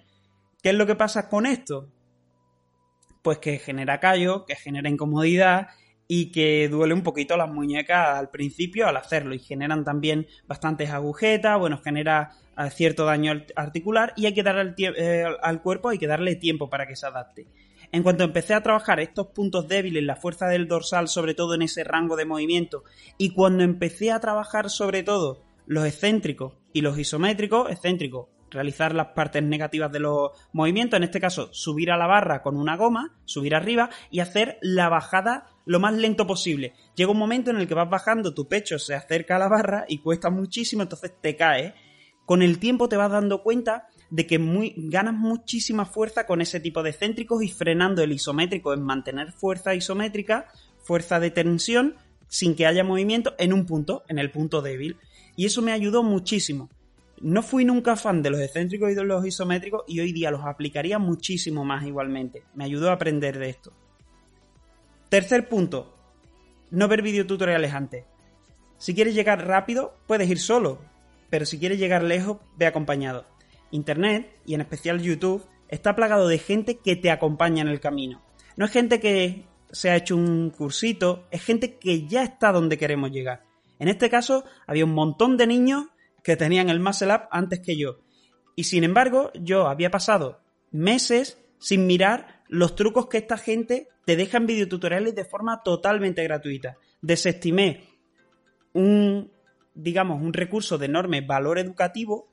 ¿Qué 0.61 0.69
es 0.69 0.75
lo 0.75 0.85
que 0.85 0.95
pasa 0.95 1.29
con 1.29 1.45
esto? 1.45 1.89
Pues 3.23 3.39
que 3.39 3.57
genera 3.57 3.99
callo, 3.99 4.45
que 4.45 4.55
genera 4.55 4.89
incomodidad 4.89 5.69
y 6.07 6.31
que 6.31 6.69
duele 6.69 6.93
un 6.93 7.01
poquito 7.01 7.37
las 7.37 7.49
muñecas 7.49 8.19
al 8.19 8.29
principio 8.29 8.87
al 8.87 8.97
hacerlo 8.97 9.33
y 9.33 9.39
generan 9.39 9.83
también 9.83 10.27
bastantes 10.45 10.91
agujetas, 10.91 11.57
bueno, 11.57 11.79
genera 11.79 12.31
eh, 12.57 12.69
cierto 12.69 13.05
daño 13.05 13.43
articular 13.55 14.13
y 14.15 14.27
hay 14.27 14.33
que 14.33 14.43
darle 14.43 14.75
eh, 14.77 15.25
al 15.41 15.61
cuerpo, 15.61 15.89
hay 15.89 15.97
que 15.97 16.05
darle 16.05 16.35
tiempo 16.35 16.69
para 16.69 16.85
que 16.85 16.95
se 16.95 17.07
adapte. 17.07 17.47
En 17.91 18.03
cuanto 18.03 18.23
empecé 18.23 18.53
a 18.53 18.63
trabajar 18.63 18.99
estos 18.99 19.27
puntos 19.27 19.67
débiles, 19.67 20.03
la 20.03 20.15
fuerza 20.15 20.47
del 20.47 20.67
dorsal, 20.67 21.07
sobre 21.07 21.35
todo 21.35 21.53
en 21.53 21.61
ese 21.61 21.83
rango 21.83 22.15
de 22.15 22.25
movimiento, 22.25 22.83
y 23.17 23.29
cuando 23.29 23.63
empecé 23.63 24.11
a 24.11 24.19
trabajar 24.19 24.69
sobre 24.69 25.03
todo 25.03 25.43
los 25.65 25.85
excéntricos 25.85 26.53
y 26.73 26.81
los 26.81 26.97
isométricos, 26.97 27.71
excéntricos, 27.71 28.27
realizar 28.53 28.95
las 28.95 29.07
partes 29.07 29.43
negativas 29.43 29.91
de 29.91 29.99
los 29.99 30.31
movimientos, 30.53 30.97
en 30.97 31.03
este 31.03 31.19
caso 31.19 31.49
subir 31.51 31.91
a 31.91 31.97
la 31.97 32.07
barra 32.07 32.41
con 32.41 32.55
una 32.55 32.77
goma, 32.77 33.15
subir 33.25 33.55
arriba 33.55 33.89
y 34.09 34.19
hacer 34.19 34.57
la 34.61 34.89
bajada 34.89 35.47
lo 35.65 35.79
más 35.79 35.93
lento 35.93 36.27
posible. 36.27 36.73
Llega 36.95 37.11
un 37.11 37.17
momento 37.17 37.51
en 37.51 37.57
el 37.57 37.67
que 37.67 37.73
vas 37.73 37.89
bajando, 37.89 38.33
tu 38.33 38.47
pecho 38.47 38.79
se 38.79 38.95
acerca 38.95 39.35
a 39.35 39.39
la 39.39 39.49
barra 39.49 39.85
y 39.87 39.97
cuesta 39.97 40.29
muchísimo, 40.29 40.83
entonces 40.83 41.13
te 41.21 41.35
caes. 41.35 41.73
Con 42.25 42.41
el 42.41 42.59
tiempo 42.59 42.87
te 42.87 42.95
vas 42.95 43.11
dando 43.11 43.43
cuenta 43.43 43.87
de 44.09 44.27
que 44.27 44.39
ganas 44.77 45.15
muchísima 45.15 45.85
fuerza 45.85 46.25
con 46.25 46.41
ese 46.41 46.59
tipo 46.59 46.83
de 46.83 46.91
excéntricos 46.91 47.41
y 47.43 47.49
frenando 47.49 48.03
el 48.03 48.11
isométrico 48.11 48.73
en 48.73 48.83
mantener 48.83 49.31
fuerza 49.31 49.73
isométrica, 49.75 50.47
fuerza 50.83 51.19
de 51.19 51.31
tensión, 51.31 51.95
sin 52.27 52.55
que 52.55 52.65
haya 52.65 52.83
movimiento 52.83 53.35
en 53.37 53.53
un 53.53 53.65
punto, 53.65 54.03
en 54.07 54.19
el 54.19 54.31
punto 54.31 54.61
débil. 54.61 54.97
Y 55.35 55.45
eso 55.45 55.61
me 55.61 55.71
ayudó 55.71 56.03
muchísimo. 56.03 56.69
No 57.21 57.41
fui 57.41 57.65
nunca 57.65 57.95
fan 57.95 58.21
de 58.21 58.29
los 58.29 58.41
excéntricos 58.41 58.91
y 58.91 58.95
de 58.95 59.03
los 59.03 59.25
isométricos 59.25 59.83
y 59.87 59.99
hoy 59.99 60.11
día 60.11 60.31
los 60.31 60.45
aplicaría 60.45 60.99
muchísimo 60.99 61.63
más 61.63 61.85
igualmente. 61.85 62.43
Me 62.53 62.65
ayudó 62.65 62.89
a 62.89 62.93
aprender 62.93 63.39
de 63.39 63.49
esto. 63.49 63.73
Tercer 65.09 65.47
punto. 65.47 65.95
No 66.71 66.87
ver 66.87 67.01
videotutoriales 67.01 67.73
antes. 67.73 68.05
Si 68.77 68.93
quieres 68.93 69.15
llegar 69.15 69.47
rápido, 69.47 69.95
puedes 70.07 70.29
ir 70.29 70.39
solo, 70.39 70.81
pero 71.29 71.45
si 71.45 71.59
quieres 71.59 71.79
llegar 71.79 72.03
lejos, 72.03 72.39
ve 72.57 72.65
acompañado. 72.65 73.25
Internet, 73.71 74.35
y 74.45 74.55
en 74.55 74.61
especial 74.61 75.01
YouTube, 75.01 75.45
está 75.69 75.95
plagado 75.95 76.27
de 76.27 76.37
gente 76.37 76.77
que 76.77 76.95
te 76.95 77.09
acompaña 77.09 77.61
en 77.61 77.69
el 77.69 77.79
camino. 77.79 78.21
No 78.57 78.65
es 78.65 78.71
gente 78.71 78.99
que 78.99 79.45
se 79.71 79.89
ha 79.89 79.95
hecho 79.95 80.15
un 80.15 80.51
cursito, 80.51 81.27
es 81.31 81.43
gente 81.43 81.77
que 81.77 82.05
ya 82.07 82.23
está 82.23 82.51
donde 82.51 82.77
queremos 82.77 83.11
llegar. 83.11 83.43
En 83.79 83.87
este 83.87 84.09
caso, 84.09 84.43
había 84.67 84.85
un 84.85 84.93
montón 84.93 85.37
de 85.37 85.47
niños 85.47 85.85
que 86.23 86.37
tenían 86.37 86.69
el 86.69 86.79
Muscle 86.79 87.13
Up 87.13 87.27
antes 87.31 87.59
que 87.59 87.77
yo. 87.77 87.99
Y 88.55 88.63
sin 88.65 88.83
embargo, 88.83 89.31
yo 89.35 89.67
había 89.67 89.91
pasado 89.91 90.39
meses 90.71 91.37
sin 91.59 91.85
mirar 91.85 92.43
los 92.47 92.75
trucos 92.75 93.07
que 93.07 93.17
esta 93.17 93.37
gente 93.37 93.87
te 94.05 94.15
deja 94.15 94.37
en 94.37 94.47
videotutoriales 94.47 95.15
de 95.15 95.25
forma 95.25 95.61
totalmente 95.63 96.23
gratuita. 96.23 96.77
Desestimé 97.01 97.87
un, 98.73 99.31
digamos, 99.73 100.21
un 100.21 100.33
recurso 100.33 100.77
de 100.77 100.85
enorme 100.85 101.21
valor 101.21 101.59
educativo 101.59 102.27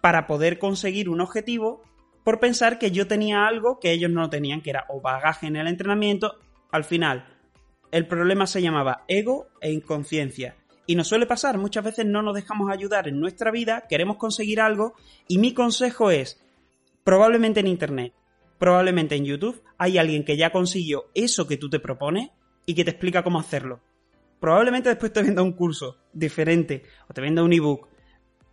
para 0.00 0.26
poder 0.26 0.58
conseguir 0.58 1.08
un 1.08 1.20
objetivo 1.20 1.82
por 2.24 2.40
pensar 2.40 2.78
que 2.78 2.90
yo 2.90 3.06
tenía 3.06 3.46
algo 3.46 3.78
que 3.78 3.92
ellos 3.92 4.10
no 4.10 4.28
tenían, 4.28 4.60
que 4.60 4.70
era 4.70 4.84
o 4.88 5.00
bagaje 5.00 5.46
en 5.46 5.56
el 5.56 5.68
entrenamiento. 5.68 6.38
Al 6.72 6.84
final, 6.84 7.38
el 7.92 8.08
problema 8.08 8.46
se 8.46 8.62
llamaba 8.62 9.04
ego 9.06 9.46
e 9.60 9.72
inconsciencia. 9.72 10.56
Y 10.86 10.94
nos 10.94 11.08
suele 11.08 11.26
pasar, 11.26 11.58
muchas 11.58 11.84
veces 11.84 12.06
no 12.06 12.22
nos 12.22 12.34
dejamos 12.34 12.70
ayudar 12.70 13.08
en 13.08 13.18
nuestra 13.18 13.50
vida, 13.50 13.84
queremos 13.88 14.16
conseguir 14.16 14.60
algo 14.60 14.94
y 15.26 15.38
mi 15.38 15.52
consejo 15.52 16.10
es, 16.10 16.40
probablemente 17.02 17.60
en 17.60 17.66
Internet, 17.66 18.12
probablemente 18.58 19.16
en 19.16 19.24
YouTube, 19.24 19.62
hay 19.78 19.98
alguien 19.98 20.24
que 20.24 20.36
ya 20.36 20.50
consiguió 20.50 21.06
eso 21.14 21.46
que 21.46 21.56
tú 21.56 21.68
te 21.68 21.80
propones 21.80 22.30
y 22.64 22.74
que 22.74 22.84
te 22.84 22.90
explica 22.90 23.24
cómo 23.24 23.40
hacerlo. 23.40 23.80
Probablemente 24.38 24.88
después 24.88 25.12
te 25.12 25.22
venda 25.22 25.42
un 25.42 25.52
curso 25.52 25.96
diferente 26.12 26.84
o 27.08 27.14
te 27.14 27.20
venda 27.20 27.42
un 27.42 27.52
ebook 27.52 27.88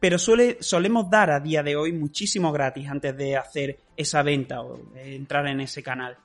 pero 0.04 0.20
suele, 0.20 0.58
solemos 0.60 1.10
dar 1.10 1.32
a 1.32 1.40
día 1.40 1.64
de 1.64 1.78
hoy 1.78 1.94
muchísimo 1.94 2.52
gratis 2.52 2.90
antes 2.90 3.16
de 3.16 3.38
hacer 3.38 3.80
esa 3.96 4.22
venta 4.22 4.60
o 4.60 4.78
entrar 4.96 5.48
en 5.48 5.62
ese 5.62 5.82
canal. 5.82 6.18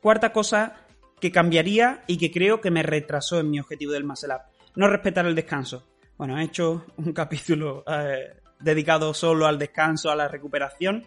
Cuarta 0.00 0.32
cosa 0.32 0.74
que 1.20 1.32
cambiaría 1.32 2.02
y 2.06 2.18
que 2.18 2.30
creo 2.30 2.60
que 2.60 2.70
me 2.70 2.82
retrasó 2.82 3.40
en 3.40 3.50
mi 3.50 3.60
objetivo 3.60 3.92
del 3.92 4.04
Muscle 4.04 4.34
Up. 4.34 4.42
No 4.76 4.88
respetar 4.88 5.26
el 5.26 5.34
descanso. 5.34 5.86
Bueno, 6.16 6.38
he 6.38 6.44
hecho 6.44 6.84
un 6.96 7.12
capítulo 7.12 7.84
eh, 7.86 8.36
dedicado 8.60 9.14
solo 9.14 9.46
al 9.46 9.58
descanso, 9.58 10.10
a 10.10 10.16
la 10.16 10.28
recuperación. 10.28 11.04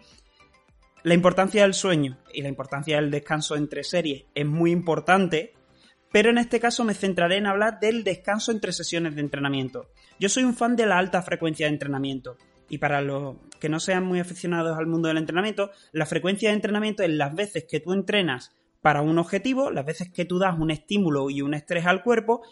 La 1.04 1.14
importancia 1.14 1.62
del 1.62 1.74
sueño 1.74 2.18
y 2.32 2.42
la 2.42 2.48
importancia 2.48 2.96
del 2.96 3.10
descanso 3.10 3.56
entre 3.56 3.82
series 3.82 4.24
es 4.34 4.46
muy 4.46 4.70
importante, 4.70 5.54
pero 6.12 6.30
en 6.30 6.38
este 6.38 6.60
caso 6.60 6.84
me 6.84 6.94
centraré 6.94 7.38
en 7.38 7.46
hablar 7.46 7.80
del 7.80 8.04
descanso 8.04 8.52
entre 8.52 8.72
sesiones 8.72 9.16
de 9.16 9.22
entrenamiento. 9.22 9.90
Yo 10.20 10.28
soy 10.28 10.44
un 10.44 10.54
fan 10.54 10.76
de 10.76 10.86
la 10.86 10.98
alta 10.98 11.22
frecuencia 11.22 11.66
de 11.66 11.72
entrenamiento. 11.72 12.36
Y 12.68 12.78
para 12.78 13.02
los 13.02 13.36
que 13.60 13.68
no 13.68 13.80
sean 13.80 14.04
muy 14.04 14.20
aficionados 14.20 14.78
al 14.78 14.86
mundo 14.86 15.08
del 15.08 15.18
entrenamiento, 15.18 15.72
la 15.90 16.06
frecuencia 16.06 16.48
de 16.48 16.54
entrenamiento 16.54 17.02
es 17.02 17.10
las 17.10 17.34
veces 17.34 17.66
que 17.68 17.80
tú 17.80 17.92
entrenas 17.92 18.54
para 18.82 19.00
un 19.00 19.18
objetivo, 19.18 19.70
las 19.70 19.86
veces 19.86 20.10
que 20.10 20.24
tú 20.24 20.38
das 20.38 20.58
un 20.58 20.70
estímulo 20.70 21.30
y 21.30 21.40
un 21.40 21.54
estrés 21.54 21.86
al 21.86 22.02
cuerpo 22.02 22.42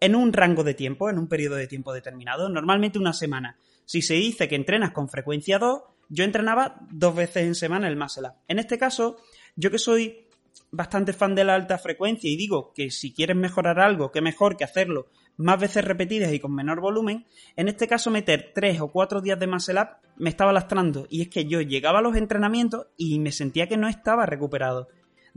en 0.00 0.14
un 0.14 0.32
rango 0.32 0.62
de 0.62 0.74
tiempo, 0.74 1.10
en 1.10 1.18
un 1.18 1.28
periodo 1.28 1.56
de 1.56 1.66
tiempo 1.66 1.92
determinado, 1.92 2.48
normalmente 2.48 2.98
una 2.98 3.12
semana. 3.12 3.56
Si 3.84 4.02
se 4.02 4.14
dice 4.14 4.48
que 4.48 4.54
entrenas 4.54 4.92
con 4.92 5.08
frecuencia 5.08 5.58
2, 5.58 5.82
yo 6.10 6.24
entrenaba 6.24 6.80
dos 6.90 7.14
veces 7.14 7.44
en 7.44 7.54
semana 7.54 7.88
el 7.88 7.96
muscle 7.96 8.28
up. 8.28 8.34
En 8.46 8.58
este 8.58 8.78
caso, 8.78 9.16
yo 9.56 9.70
que 9.70 9.78
soy 9.78 10.26
bastante 10.70 11.12
fan 11.12 11.34
de 11.34 11.44
la 11.44 11.54
alta 11.54 11.78
frecuencia 11.78 12.30
y 12.30 12.36
digo 12.36 12.72
que 12.74 12.90
si 12.90 13.12
quieres 13.12 13.36
mejorar 13.36 13.80
algo, 13.80 14.12
qué 14.12 14.20
mejor 14.20 14.56
que 14.56 14.64
hacerlo 14.64 15.08
más 15.38 15.60
veces 15.60 15.84
repetidas 15.84 16.32
y 16.32 16.40
con 16.40 16.52
menor 16.54 16.80
volumen, 16.80 17.24
en 17.56 17.68
este 17.68 17.86
caso 17.86 18.10
meter 18.10 18.50
tres 18.54 18.80
o 18.80 18.88
cuatro 18.88 19.20
días 19.20 19.38
de 19.38 19.46
muscle 19.46 19.80
up 19.80 19.88
me 20.16 20.30
estaba 20.30 20.52
lastrando 20.52 21.06
y 21.08 21.22
es 21.22 21.28
que 21.28 21.44
yo 21.44 21.60
llegaba 21.60 22.00
a 22.00 22.02
los 22.02 22.16
entrenamientos 22.16 22.88
y 22.96 23.18
me 23.20 23.32
sentía 23.32 23.68
que 23.68 23.76
no 23.76 23.88
estaba 23.88 24.26
recuperado. 24.26 24.88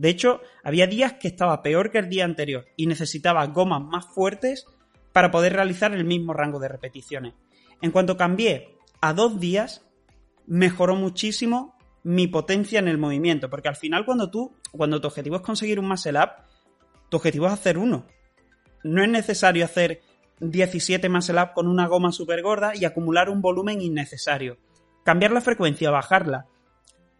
De 0.02 0.10
hecho, 0.10 0.42
había 0.64 0.88
días 0.88 1.14
que 1.20 1.28
estaba 1.28 1.62
peor 1.62 1.92
que 1.92 2.00
el 2.00 2.10
día 2.10 2.26
anterior 2.26 2.66
y 2.76 2.88
necesitaba 2.88 3.46
gomas 3.46 3.84
más 3.84 4.08
fuertes 4.08 4.66
para 5.14 5.30
poder 5.30 5.54
realizar 5.54 5.94
el 5.94 6.06
mismo 6.06 6.34
rango 6.34 6.60
de 6.60 6.70
repeticiones. 6.70 7.36
En 7.84 7.92
cuanto 7.92 8.18
cambié 8.18 8.80
a 9.00 9.14
dos 9.14 9.40
días, 9.40 9.86
mejoró 10.48 10.96
muchísimo 10.96 11.76
mi 12.02 12.26
potencia 12.26 12.80
en 12.80 12.88
el 12.88 12.98
movimiento, 12.98 13.52
porque 13.52 13.68
al 13.68 13.76
final 13.76 14.04
cuando 14.04 14.32
tú, 14.32 14.58
cuando 14.72 15.00
tu 15.00 15.08
objetivo 15.08 15.36
es 15.36 15.44
conseguir 15.44 15.80
un 15.80 15.88
muscle 15.88 16.18
up, 16.18 16.32
tu 17.10 17.18
objetivo 17.18 17.46
es 17.46 17.54
hacer 17.54 17.78
uno, 17.78 18.08
no 18.84 19.04
es 19.04 19.10
necesario 19.10 19.64
hacer 19.66 20.02
17 20.40 21.10
muscle 21.10 21.40
up 21.40 21.54
con 21.54 21.68
una 21.68 21.86
goma 21.86 22.12
súper 22.12 22.42
gorda 22.42 22.76
y 22.76 22.86
acumular 22.86 23.30
un 23.30 23.40
volumen 23.40 23.80
innecesario. 23.80 24.58
Cambiar 25.04 25.32
la 25.32 25.42
frecuencia, 25.42 25.92
bajarla 25.92 26.48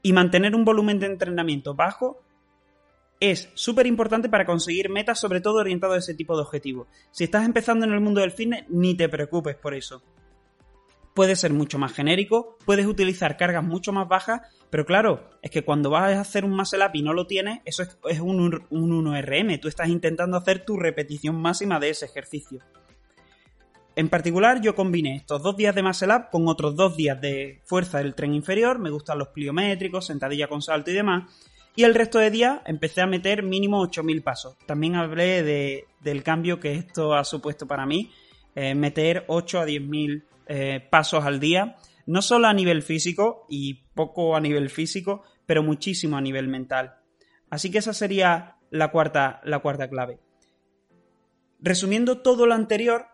y 0.02 0.14
mantener 0.14 0.56
un 0.56 0.66
volumen 0.66 0.98
de 0.98 1.06
entrenamiento 1.06 1.76
bajo 1.76 2.24
es 3.22 3.50
súper 3.54 3.86
importante 3.86 4.30
para 4.30 4.48
conseguir 4.48 4.90
metas, 4.90 5.20
sobre 5.20 5.42
todo 5.42 5.60
orientado 5.60 5.94
a 5.94 6.00
ese 6.00 6.16
tipo 6.16 6.36
de 6.36 6.42
objetivos. 6.42 6.88
Si 7.12 7.24
estás 7.24 7.46
empezando 7.46 7.86
en 7.86 7.94
el 7.94 8.02
mundo 8.02 8.20
del 8.20 8.32
fitness, 8.32 8.66
ni 8.68 8.96
te 8.96 9.08
preocupes 9.08 9.56
por 9.56 9.76
eso. 9.76 10.02
Puede 11.14 11.36
ser 11.36 11.54
mucho 11.54 11.78
más 11.78 11.94
genérico, 11.94 12.58
puedes 12.66 12.88
utilizar 12.88 13.38
cargas 13.38 13.64
mucho 13.64 13.92
más 13.92 14.08
bajas, 14.08 14.42
pero 14.72 14.86
claro, 14.86 15.30
es 15.44 15.52
que 15.52 15.64
cuando 15.64 15.92
vas 15.92 16.14
a 16.14 16.22
hacer 16.22 16.46
un 16.46 16.56
muscle 16.56 16.84
up 16.84 16.92
y 16.96 17.04
no 17.04 17.14
lo 17.14 17.28
tienes, 17.28 17.60
eso 17.64 17.84
es, 18.10 18.20
un, 18.20 18.66
un 18.70 19.06
1RM. 19.06 19.60
Tú 19.60 19.68
estás 19.68 19.90
intentando 19.90 20.36
hacer 20.38 20.66
tu 20.66 20.78
repetición 20.78 21.40
máxima 21.40 21.80
de 21.80 21.90
ese 21.90 22.06
ejercicio. 22.06 22.60
En 23.96 24.10
particular, 24.10 24.62
yo 24.62 24.74
combiné 24.74 25.18
estos 25.18 25.44
dos 25.44 25.56
días 25.58 25.76
de 25.76 25.84
muscle 25.84 26.16
up 26.16 26.30
con 26.32 26.48
otros 26.48 26.76
dos 26.76 26.98
días 26.98 27.22
de 27.22 27.62
fuerza 27.66 28.00
del 28.00 28.16
tren 28.16 28.34
inferior. 28.34 28.80
Me 28.80 28.90
gustan 28.90 29.20
los 29.20 29.28
pliométricos, 29.28 30.08
sentadilla 30.08 30.48
con 30.48 30.62
salto 30.64 30.90
y 30.90 30.96
demás. 30.96 31.51
Y 31.76 31.84
el 31.84 31.96
resto 31.96 32.20
de 32.20 32.32
días 32.32 32.62
empecé 32.66 33.02
a 33.02 33.08
meter 33.08 33.44
mínimo 33.44 33.82
8.000 33.86 34.24
pasos. 34.24 34.58
También 34.66 34.96
hablé 34.96 35.44
de, 35.44 35.86
del 36.02 36.24
cambio 36.24 36.60
que 36.60 36.74
esto 36.76 37.14
ha 37.14 37.24
supuesto 37.24 37.66
para 37.66 37.86
mí. 37.86 38.12
Eh, 38.56 38.76
meter 38.76 39.24
8 39.28 39.60
a 39.62 39.66
10.000 39.66 40.24
eh, 40.48 40.88
pasos 40.90 41.24
al 41.24 41.40
día 41.40 41.78
no 42.06 42.22
solo 42.22 42.48
a 42.48 42.54
nivel 42.54 42.82
físico 42.82 43.46
y 43.50 43.86
poco 43.94 44.36
a 44.36 44.42
nivel 44.42 44.70
físico, 44.70 45.24
pero 45.46 45.64
muchísimo 45.64 46.18
a 46.18 46.22
nivel 46.22 46.48
mental. 46.48 46.96
Así 47.50 47.72
que 47.72 47.80
esa 47.80 47.94
sería 47.94 48.58
la 48.70 48.92
cuarta, 48.92 49.42
la 49.44 49.60
cuarta 49.60 49.90
clave. 49.90 50.20
Resumiendo 51.60 52.22
todo 52.22 52.46
lo 52.46 52.54
anterior, 52.54 53.08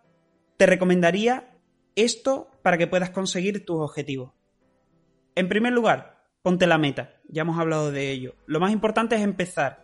te 0.58 0.66
recomendaría 0.66 1.54
esto 1.96 2.50
para 2.62 2.78
que 2.78 2.88
puedas 2.88 3.10
conseguir 3.10 3.66
tus 3.66 3.82
objetivos. 3.82 4.32
En 5.36 5.50
primer 5.50 5.74
lugar, 5.74 6.17
ponte 6.48 6.66
la 6.66 6.78
meta. 6.78 7.12
Ya 7.28 7.42
hemos 7.42 7.60
hablado 7.60 7.92
de 7.92 8.10
ello. 8.10 8.34
Lo 8.46 8.62
más 8.62 8.72
importante 8.72 9.18
es 9.18 9.22
empezar. 9.22 9.84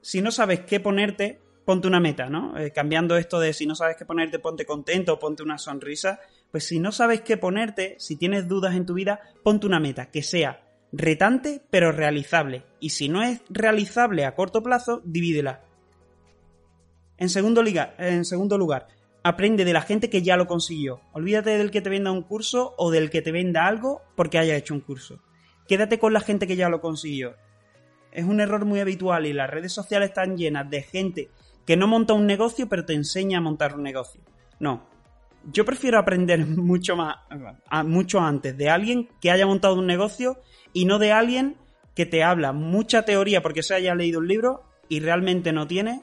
Si 0.00 0.20
no 0.20 0.32
sabes 0.32 0.58
qué 0.62 0.80
ponerte, 0.80 1.40
ponte 1.64 1.86
una 1.86 2.00
meta, 2.00 2.28
¿no? 2.28 2.58
Eh, 2.58 2.72
cambiando 2.72 3.16
esto 3.16 3.38
de 3.38 3.52
si 3.52 3.64
no 3.64 3.76
sabes 3.76 3.94
qué 3.96 4.04
ponerte, 4.04 4.40
ponte 4.40 4.66
contento, 4.66 5.20
ponte 5.20 5.44
una 5.44 5.58
sonrisa. 5.58 6.18
Pues 6.50 6.64
si 6.64 6.80
no 6.80 6.90
sabes 6.90 7.20
qué 7.20 7.36
ponerte, 7.36 7.94
si 8.00 8.16
tienes 8.16 8.48
dudas 8.48 8.74
en 8.74 8.86
tu 8.86 8.94
vida, 8.94 9.20
ponte 9.44 9.68
una 9.68 9.78
meta, 9.78 10.10
que 10.10 10.24
sea 10.24 10.64
retante 10.90 11.62
pero 11.70 11.92
realizable. 11.92 12.64
Y 12.80 12.90
si 12.90 13.08
no 13.08 13.22
es 13.22 13.40
realizable 13.48 14.24
a 14.24 14.34
corto 14.34 14.64
plazo, 14.64 15.00
divídela. 15.04 15.62
En 17.18 17.28
segundo, 17.28 17.62
en 17.98 18.24
segundo 18.24 18.58
lugar, 18.58 18.88
aprende 19.22 19.64
de 19.64 19.74
la 19.74 19.82
gente 19.82 20.10
que 20.10 20.22
ya 20.22 20.36
lo 20.36 20.48
consiguió. 20.48 21.02
Olvídate 21.12 21.56
del 21.56 21.70
que 21.70 21.82
te 21.82 21.90
venda 21.90 22.10
un 22.10 22.22
curso 22.22 22.74
o 22.78 22.90
del 22.90 23.10
que 23.10 23.22
te 23.22 23.30
venda 23.30 23.68
algo 23.68 24.02
porque 24.16 24.38
haya 24.38 24.56
hecho 24.56 24.74
un 24.74 24.80
curso. 24.80 25.22
Quédate 25.66 25.98
con 25.98 26.12
la 26.12 26.20
gente 26.20 26.46
que 26.46 26.56
ya 26.56 26.68
lo 26.68 26.80
consiguió. 26.80 27.36
Es 28.10 28.24
un 28.24 28.40
error 28.40 28.64
muy 28.64 28.80
habitual 28.80 29.26
y 29.26 29.32
las 29.32 29.50
redes 29.50 29.72
sociales 29.72 30.10
están 30.10 30.36
llenas 30.36 30.68
de 30.68 30.82
gente 30.82 31.30
que 31.66 31.76
no 31.76 31.86
monta 31.86 32.12
un 32.12 32.26
negocio 32.26 32.68
pero 32.68 32.84
te 32.84 32.92
enseña 32.92 33.38
a 33.38 33.42
montar 33.42 33.74
un 33.74 33.82
negocio. 33.82 34.20
No. 34.60 34.86
Yo 35.50 35.64
prefiero 35.64 35.98
aprender 35.98 36.46
mucho 36.46 36.96
más, 36.96 37.16
mucho 37.84 38.20
antes 38.20 38.56
de 38.56 38.68
alguien 38.68 39.08
que 39.20 39.30
haya 39.30 39.46
montado 39.46 39.74
un 39.74 39.86
negocio 39.86 40.38
y 40.72 40.84
no 40.84 40.98
de 40.98 41.12
alguien 41.12 41.56
que 41.94 42.06
te 42.06 42.22
habla 42.22 42.52
mucha 42.52 43.04
teoría 43.04 43.42
porque 43.42 43.62
se 43.62 43.74
haya 43.74 43.94
leído 43.94 44.20
un 44.20 44.28
libro 44.28 44.62
y 44.88 45.00
realmente 45.00 45.52
no 45.52 45.66
tiene 45.66 46.02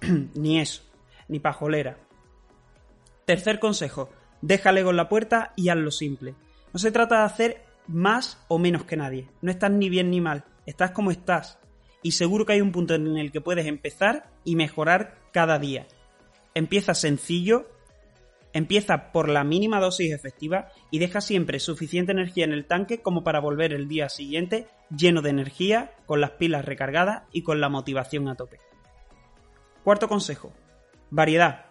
ni 0.34 0.60
eso, 0.60 0.82
ni 1.28 1.38
pajolera. 1.38 1.98
Tercer 3.24 3.58
consejo, 3.58 4.10
déjale 4.40 4.82
con 4.82 4.96
la 4.96 5.08
puerta 5.08 5.52
y 5.56 5.68
hazlo 5.68 5.90
simple. 5.90 6.34
No 6.72 6.78
se 6.78 6.90
trata 6.90 7.18
de 7.18 7.24
hacer 7.24 7.62
más 7.86 8.42
o 8.48 8.58
menos 8.58 8.84
que 8.84 8.96
nadie. 8.96 9.28
No 9.40 9.50
estás 9.50 9.70
ni 9.70 9.88
bien 9.88 10.10
ni 10.10 10.20
mal, 10.20 10.44
estás 10.66 10.92
como 10.92 11.10
estás. 11.10 11.58
Y 12.02 12.12
seguro 12.12 12.44
que 12.46 12.54
hay 12.54 12.60
un 12.60 12.72
punto 12.72 12.94
en 12.94 13.16
el 13.16 13.30
que 13.30 13.40
puedes 13.40 13.66
empezar 13.66 14.30
y 14.44 14.56
mejorar 14.56 15.16
cada 15.32 15.58
día. 15.58 15.86
Empieza 16.54 16.94
sencillo, 16.94 17.68
empieza 18.52 19.12
por 19.12 19.28
la 19.28 19.44
mínima 19.44 19.80
dosis 19.80 20.12
efectiva 20.12 20.68
y 20.90 20.98
deja 20.98 21.20
siempre 21.20 21.60
suficiente 21.60 22.12
energía 22.12 22.44
en 22.44 22.52
el 22.52 22.66
tanque 22.66 23.00
como 23.00 23.24
para 23.24 23.40
volver 23.40 23.72
el 23.72 23.88
día 23.88 24.08
siguiente 24.08 24.66
lleno 24.94 25.22
de 25.22 25.30
energía, 25.30 25.92
con 26.06 26.20
las 26.20 26.32
pilas 26.32 26.64
recargadas 26.64 27.22
y 27.32 27.42
con 27.42 27.60
la 27.60 27.68
motivación 27.68 28.28
a 28.28 28.34
tope. 28.34 28.58
Cuarto 29.84 30.08
consejo. 30.08 30.52
Variedad. 31.10 31.66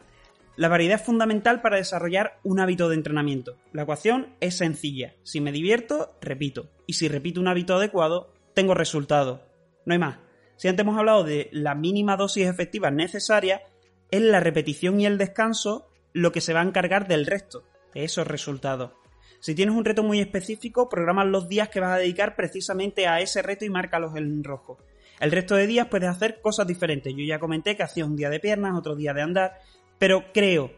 La 0.62 0.70
variedad 0.70 1.00
es 1.00 1.02
fundamental 1.02 1.60
para 1.64 1.78
desarrollar 1.78 2.40
un 2.44 2.60
hábito 2.60 2.88
de 2.88 2.94
entrenamiento. 2.94 3.58
La 3.74 3.82
ecuación 3.82 4.36
es 4.42 4.58
sencilla. 4.58 5.16
Si 5.24 5.42
me 5.42 5.52
divierto, 5.52 6.16
repito. 6.22 6.70
Y 6.86 6.94
si 6.94 7.08
repito 7.08 7.42
un 7.42 7.48
hábito 7.48 7.74
adecuado, 7.74 8.32
tengo 8.54 8.76
resultado. 8.76 9.42
No 9.88 9.94
hay 9.94 9.98
más. 9.98 10.20
Si 10.58 10.68
antes 10.68 10.84
hemos 10.84 11.00
hablado 11.00 11.24
de 11.24 11.50
la 11.52 11.74
mínima 11.74 12.16
dosis 12.16 12.46
efectiva 12.46 12.92
necesaria, 12.92 13.64
es 14.12 14.22
la 14.22 14.40
repetición 14.40 15.00
y 15.00 15.08
el 15.08 15.18
descanso 15.18 15.90
lo 16.14 16.32
que 16.32 16.42
se 16.42 16.54
va 16.54 16.62
a 16.62 16.66
encargar 16.66 17.08
del 17.08 17.26
resto, 17.26 17.64
de 17.96 18.04
esos 18.04 18.28
resultados. 18.28 18.92
Si 19.40 19.56
tienes 19.56 19.74
un 19.74 19.84
reto 19.84 20.04
muy 20.04 20.20
específico, 20.20 20.90
programa 20.90 21.26
los 21.26 21.50
días 21.50 21.70
que 21.70 21.80
vas 21.80 21.96
a 21.96 21.98
dedicar 21.98 22.36
precisamente 22.36 23.08
a 23.08 23.20
ese 23.20 23.42
reto 23.42 23.66
y 23.66 23.72
márcalos 23.72 24.16
en 24.16 24.44
rojo. 24.44 24.78
El 25.20 25.32
resto 25.32 25.56
de 25.56 25.66
días 25.66 25.88
puedes 25.88 26.10
hacer 26.10 26.40
cosas 26.40 26.68
diferentes. 26.68 27.12
Yo 27.16 27.24
ya 27.24 27.40
comenté 27.40 27.76
que 27.76 27.82
hacía 27.82 28.06
un 28.06 28.16
día 28.16 28.30
de 28.30 28.40
piernas, 28.40 28.78
otro 28.78 28.96
día 28.96 29.14
de 29.14 29.22
andar, 29.24 29.54
pero 30.02 30.34
creo 30.34 30.72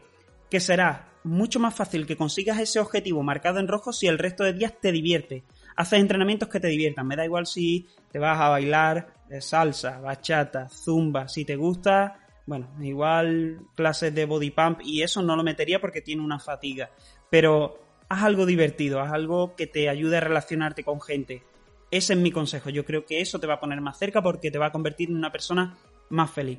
que 0.50 0.60
será 0.60 1.08
mucho 1.24 1.58
más 1.58 1.74
fácil 1.74 2.06
que 2.06 2.14
consigas 2.14 2.58
ese 2.58 2.78
objetivo 2.78 3.22
marcado 3.22 3.58
en 3.58 3.68
rojo 3.68 3.90
si 3.90 4.06
el 4.06 4.18
resto 4.18 4.44
de 4.44 4.52
días 4.52 4.74
te 4.78 4.92
divierte. 4.92 5.44
Haces 5.76 6.00
entrenamientos 6.00 6.50
que 6.50 6.60
te 6.60 6.68
diviertan. 6.68 7.06
Me 7.06 7.16
da 7.16 7.24
igual 7.24 7.46
si 7.46 7.86
te 8.12 8.18
vas 8.18 8.38
a 8.38 8.50
bailar 8.50 9.14
salsa, 9.40 9.98
bachata, 9.98 10.68
zumba, 10.68 11.26
si 11.26 11.46
te 11.46 11.56
gusta, 11.56 12.20
bueno, 12.44 12.68
igual 12.82 13.60
clases 13.74 14.14
de 14.14 14.26
body 14.26 14.50
pump 14.50 14.80
y 14.84 15.00
eso 15.00 15.22
no 15.22 15.36
lo 15.36 15.42
metería 15.42 15.80
porque 15.80 16.02
tiene 16.02 16.20
una 16.20 16.38
fatiga. 16.38 16.90
Pero 17.30 17.80
haz 18.10 18.24
algo 18.24 18.44
divertido, 18.44 19.00
haz 19.00 19.14
algo 19.14 19.56
que 19.56 19.66
te 19.66 19.88
ayude 19.88 20.18
a 20.18 20.20
relacionarte 20.20 20.84
con 20.84 21.00
gente. 21.00 21.42
Ese 21.90 22.12
es 22.12 22.18
mi 22.18 22.30
consejo. 22.30 22.68
Yo 22.68 22.84
creo 22.84 23.06
que 23.06 23.22
eso 23.22 23.38
te 23.38 23.46
va 23.46 23.54
a 23.54 23.60
poner 23.60 23.80
más 23.80 23.98
cerca 23.98 24.22
porque 24.22 24.50
te 24.50 24.58
va 24.58 24.66
a 24.66 24.72
convertir 24.72 25.08
en 25.08 25.16
una 25.16 25.32
persona 25.32 25.78
más 26.10 26.30
feliz. 26.30 26.58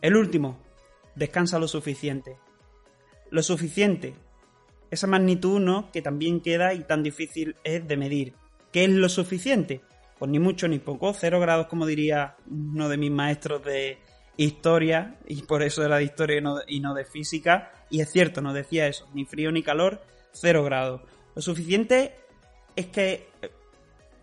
El 0.00 0.14
último, 0.16 0.58
descansa 1.14 1.58
lo 1.58 1.68
suficiente. 1.68 2.38
Lo 3.30 3.42
suficiente. 3.42 4.14
Esa 4.90 5.06
magnitud, 5.06 5.60
¿no? 5.60 5.90
Que 5.90 6.02
también 6.02 6.40
queda 6.40 6.74
y 6.74 6.84
tan 6.84 7.02
difícil 7.02 7.56
es 7.64 7.86
de 7.86 7.96
medir. 7.96 8.34
¿Qué 8.72 8.84
es 8.84 8.90
lo 8.90 9.08
suficiente? 9.08 9.80
Pues 10.18 10.30
ni 10.30 10.38
mucho 10.38 10.68
ni 10.68 10.78
poco, 10.78 11.12
cero 11.14 11.40
grados 11.40 11.66
como 11.66 11.86
diría 11.86 12.36
uno 12.48 12.88
de 12.88 12.96
mis 12.96 13.10
maestros 13.10 13.64
de 13.64 13.98
historia, 14.36 15.18
y 15.26 15.42
por 15.42 15.62
eso 15.62 15.84
era 15.84 15.96
de 15.96 16.04
historia 16.04 16.38
y 16.38 16.40
no 16.40 16.56
de, 16.56 16.64
y 16.68 16.80
no 16.80 16.94
de 16.94 17.04
física, 17.04 17.72
y 17.90 18.00
es 18.00 18.10
cierto, 18.10 18.40
no 18.40 18.52
decía 18.52 18.86
eso, 18.86 19.08
ni 19.14 19.24
frío 19.24 19.50
ni 19.52 19.62
calor, 19.62 20.02
cero 20.32 20.64
grados. 20.64 21.02
Lo 21.34 21.42
suficiente 21.42 22.14
es 22.76 22.86
que 22.86 23.28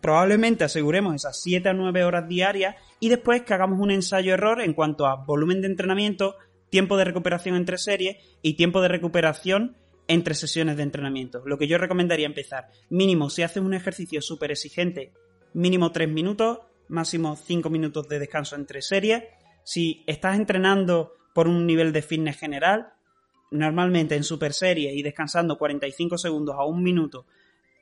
probablemente 0.02 0.64
aseguremos 0.64 1.16
esas 1.16 1.42
7 1.42 1.70
a 1.70 1.74
9 1.74 2.04
horas 2.04 2.28
diarias 2.28 2.76
y 3.00 3.10
después 3.10 3.42
que 3.44 3.54
hagamos 3.54 3.80
un 3.80 3.92
ensayo-error 3.92 4.62
en 4.62 4.74
cuanto 4.74 5.06
a 5.06 5.16
volumen 5.16 5.62
de 5.62 5.68
entrenamiento, 5.68 6.36
tiempo 6.70 6.98
de 6.98 7.06
recuperación 7.06 7.56
entre 7.56 7.78
series 7.78 8.18
y 8.42 8.54
tiempo 8.54 8.82
de 8.82 8.88
recuperación 8.88 9.76
entre 10.08 10.34
sesiones 10.34 10.78
de 10.78 10.84
entrenamiento. 10.84 11.44
Lo 11.46 11.58
que 11.58 11.68
yo 11.68 11.78
recomendaría 11.78 12.26
empezar, 12.26 12.70
mínimo 12.90 13.30
si 13.30 13.44
haces 13.44 13.62
un 13.62 13.74
ejercicio 13.74 14.22
súper 14.22 14.52
exigente, 14.52 15.14
mínimo 15.54 15.92
3 15.92 16.10
minutos, 16.10 16.60
máximo 16.88 17.36
5 17.36 17.70
minutos 17.70 18.08
de 18.08 18.20
descanso 18.20 18.56
entre 18.56 18.82
series. 18.82 19.24
Si 19.64 20.04
estás 20.08 20.36
entrenando 20.36 21.14
por 21.34 21.48
un 21.48 21.68
nivel 21.68 21.94
de 21.94 22.02
fitness 22.02 22.38
general, 22.38 22.94
normalmente 23.52 24.16
en 24.16 24.24
super 24.24 24.54
serie 24.54 24.94
y 24.94 25.04
descansando 25.04 25.58
45 25.58 26.18
segundos 26.18 26.56
a 26.58 26.66
un 26.66 26.84
minuto 26.84 27.26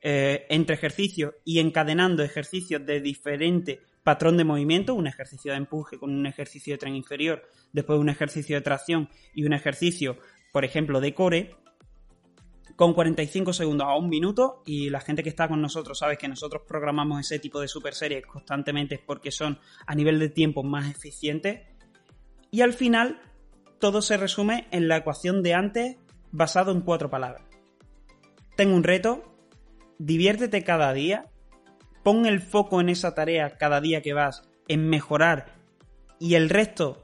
eh, 0.01 0.45
entre 0.49 0.75
ejercicios 0.75 1.33
y 1.43 1.59
encadenando 1.59 2.23
ejercicios 2.23 2.85
de 2.85 3.01
diferente 3.01 3.81
patrón 4.07 4.37
de 4.37 4.45
movimiento, 4.45 4.95
un 4.95 5.05
ejercicio 5.05 5.51
de 5.51 5.57
empuje 5.57 5.97
con 5.97 6.17
un 6.17 6.25
ejercicio 6.25 6.73
de 6.73 6.77
tren 6.77 6.95
inferior, 6.95 7.43
después 7.73 7.99
un 7.99 8.07
ejercicio 8.07 8.55
de 8.55 8.61
tracción 8.61 9.09
y 9.35 9.43
un 9.43 9.51
ejercicio, 9.51 10.17
por 10.53 10.63
ejemplo, 10.63 11.01
de 11.01 11.13
core, 11.13 11.57
con 12.77 12.93
45 12.93 13.51
segundos 13.51 13.85
a 13.85 13.97
un 13.97 14.07
minuto 14.07 14.63
y 14.65 14.89
la 14.89 15.01
gente 15.01 15.23
que 15.23 15.29
está 15.29 15.49
con 15.49 15.61
nosotros 15.61 15.99
sabe 15.99 16.15
que 16.17 16.29
nosotros 16.29 16.61
programamos 16.65 17.19
ese 17.19 17.37
tipo 17.39 17.59
de 17.59 17.67
super 17.67 17.93
series 17.93 18.25
constantemente 18.25 18.97
porque 19.05 19.29
son 19.29 19.59
a 19.85 19.93
nivel 19.93 20.19
de 20.19 20.29
tiempo 20.29 20.63
más 20.63 20.89
eficientes 20.89 21.67
y 22.49 22.61
al 22.61 22.71
final 22.71 23.19
todo 23.77 24.01
se 24.01 24.15
resume 24.15 24.69
en 24.71 24.87
la 24.87 24.95
ecuación 24.95 25.43
de 25.43 25.53
antes 25.53 25.97
basado 26.31 26.71
en 26.71 26.79
cuatro 26.79 27.09
palabras. 27.09 27.43
Tengo 28.55 28.73
un 28.73 28.85
reto, 28.85 29.35
diviértete 29.99 30.63
cada 30.63 30.93
día, 30.93 31.25
pon 32.07 32.25
el 32.25 32.39
foco 32.39 32.79
en 32.79 32.87
esa 32.87 33.13
tarea 33.13 33.57
cada 33.57 33.81
día 33.81 34.01
que 34.01 34.13
vas 34.13 34.43
en 34.69 34.87
mejorar 34.87 35.57
y 36.21 36.35
el 36.35 36.49
resto 36.49 37.03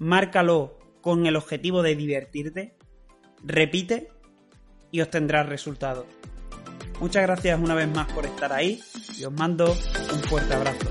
márcalo 0.00 0.76
con 1.00 1.24
el 1.26 1.36
objetivo 1.36 1.84
de 1.84 1.94
divertirte, 1.94 2.74
repite 3.44 4.08
y 4.90 5.02
obtendrás 5.02 5.48
resultados. 5.48 6.04
Muchas 6.98 7.22
gracias 7.22 7.60
una 7.60 7.76
vez 7.76 7.86
más 7.94 8.12
por 8.12 8.26
estar 8.26 8.52
ahí 8.52 8.80
y 9.16 9.22
os 9.22 9.32
mando 9.32 9.70
un 10.12 10.20
fuerte 10.24 10.52
abrazo. 10.52 10.88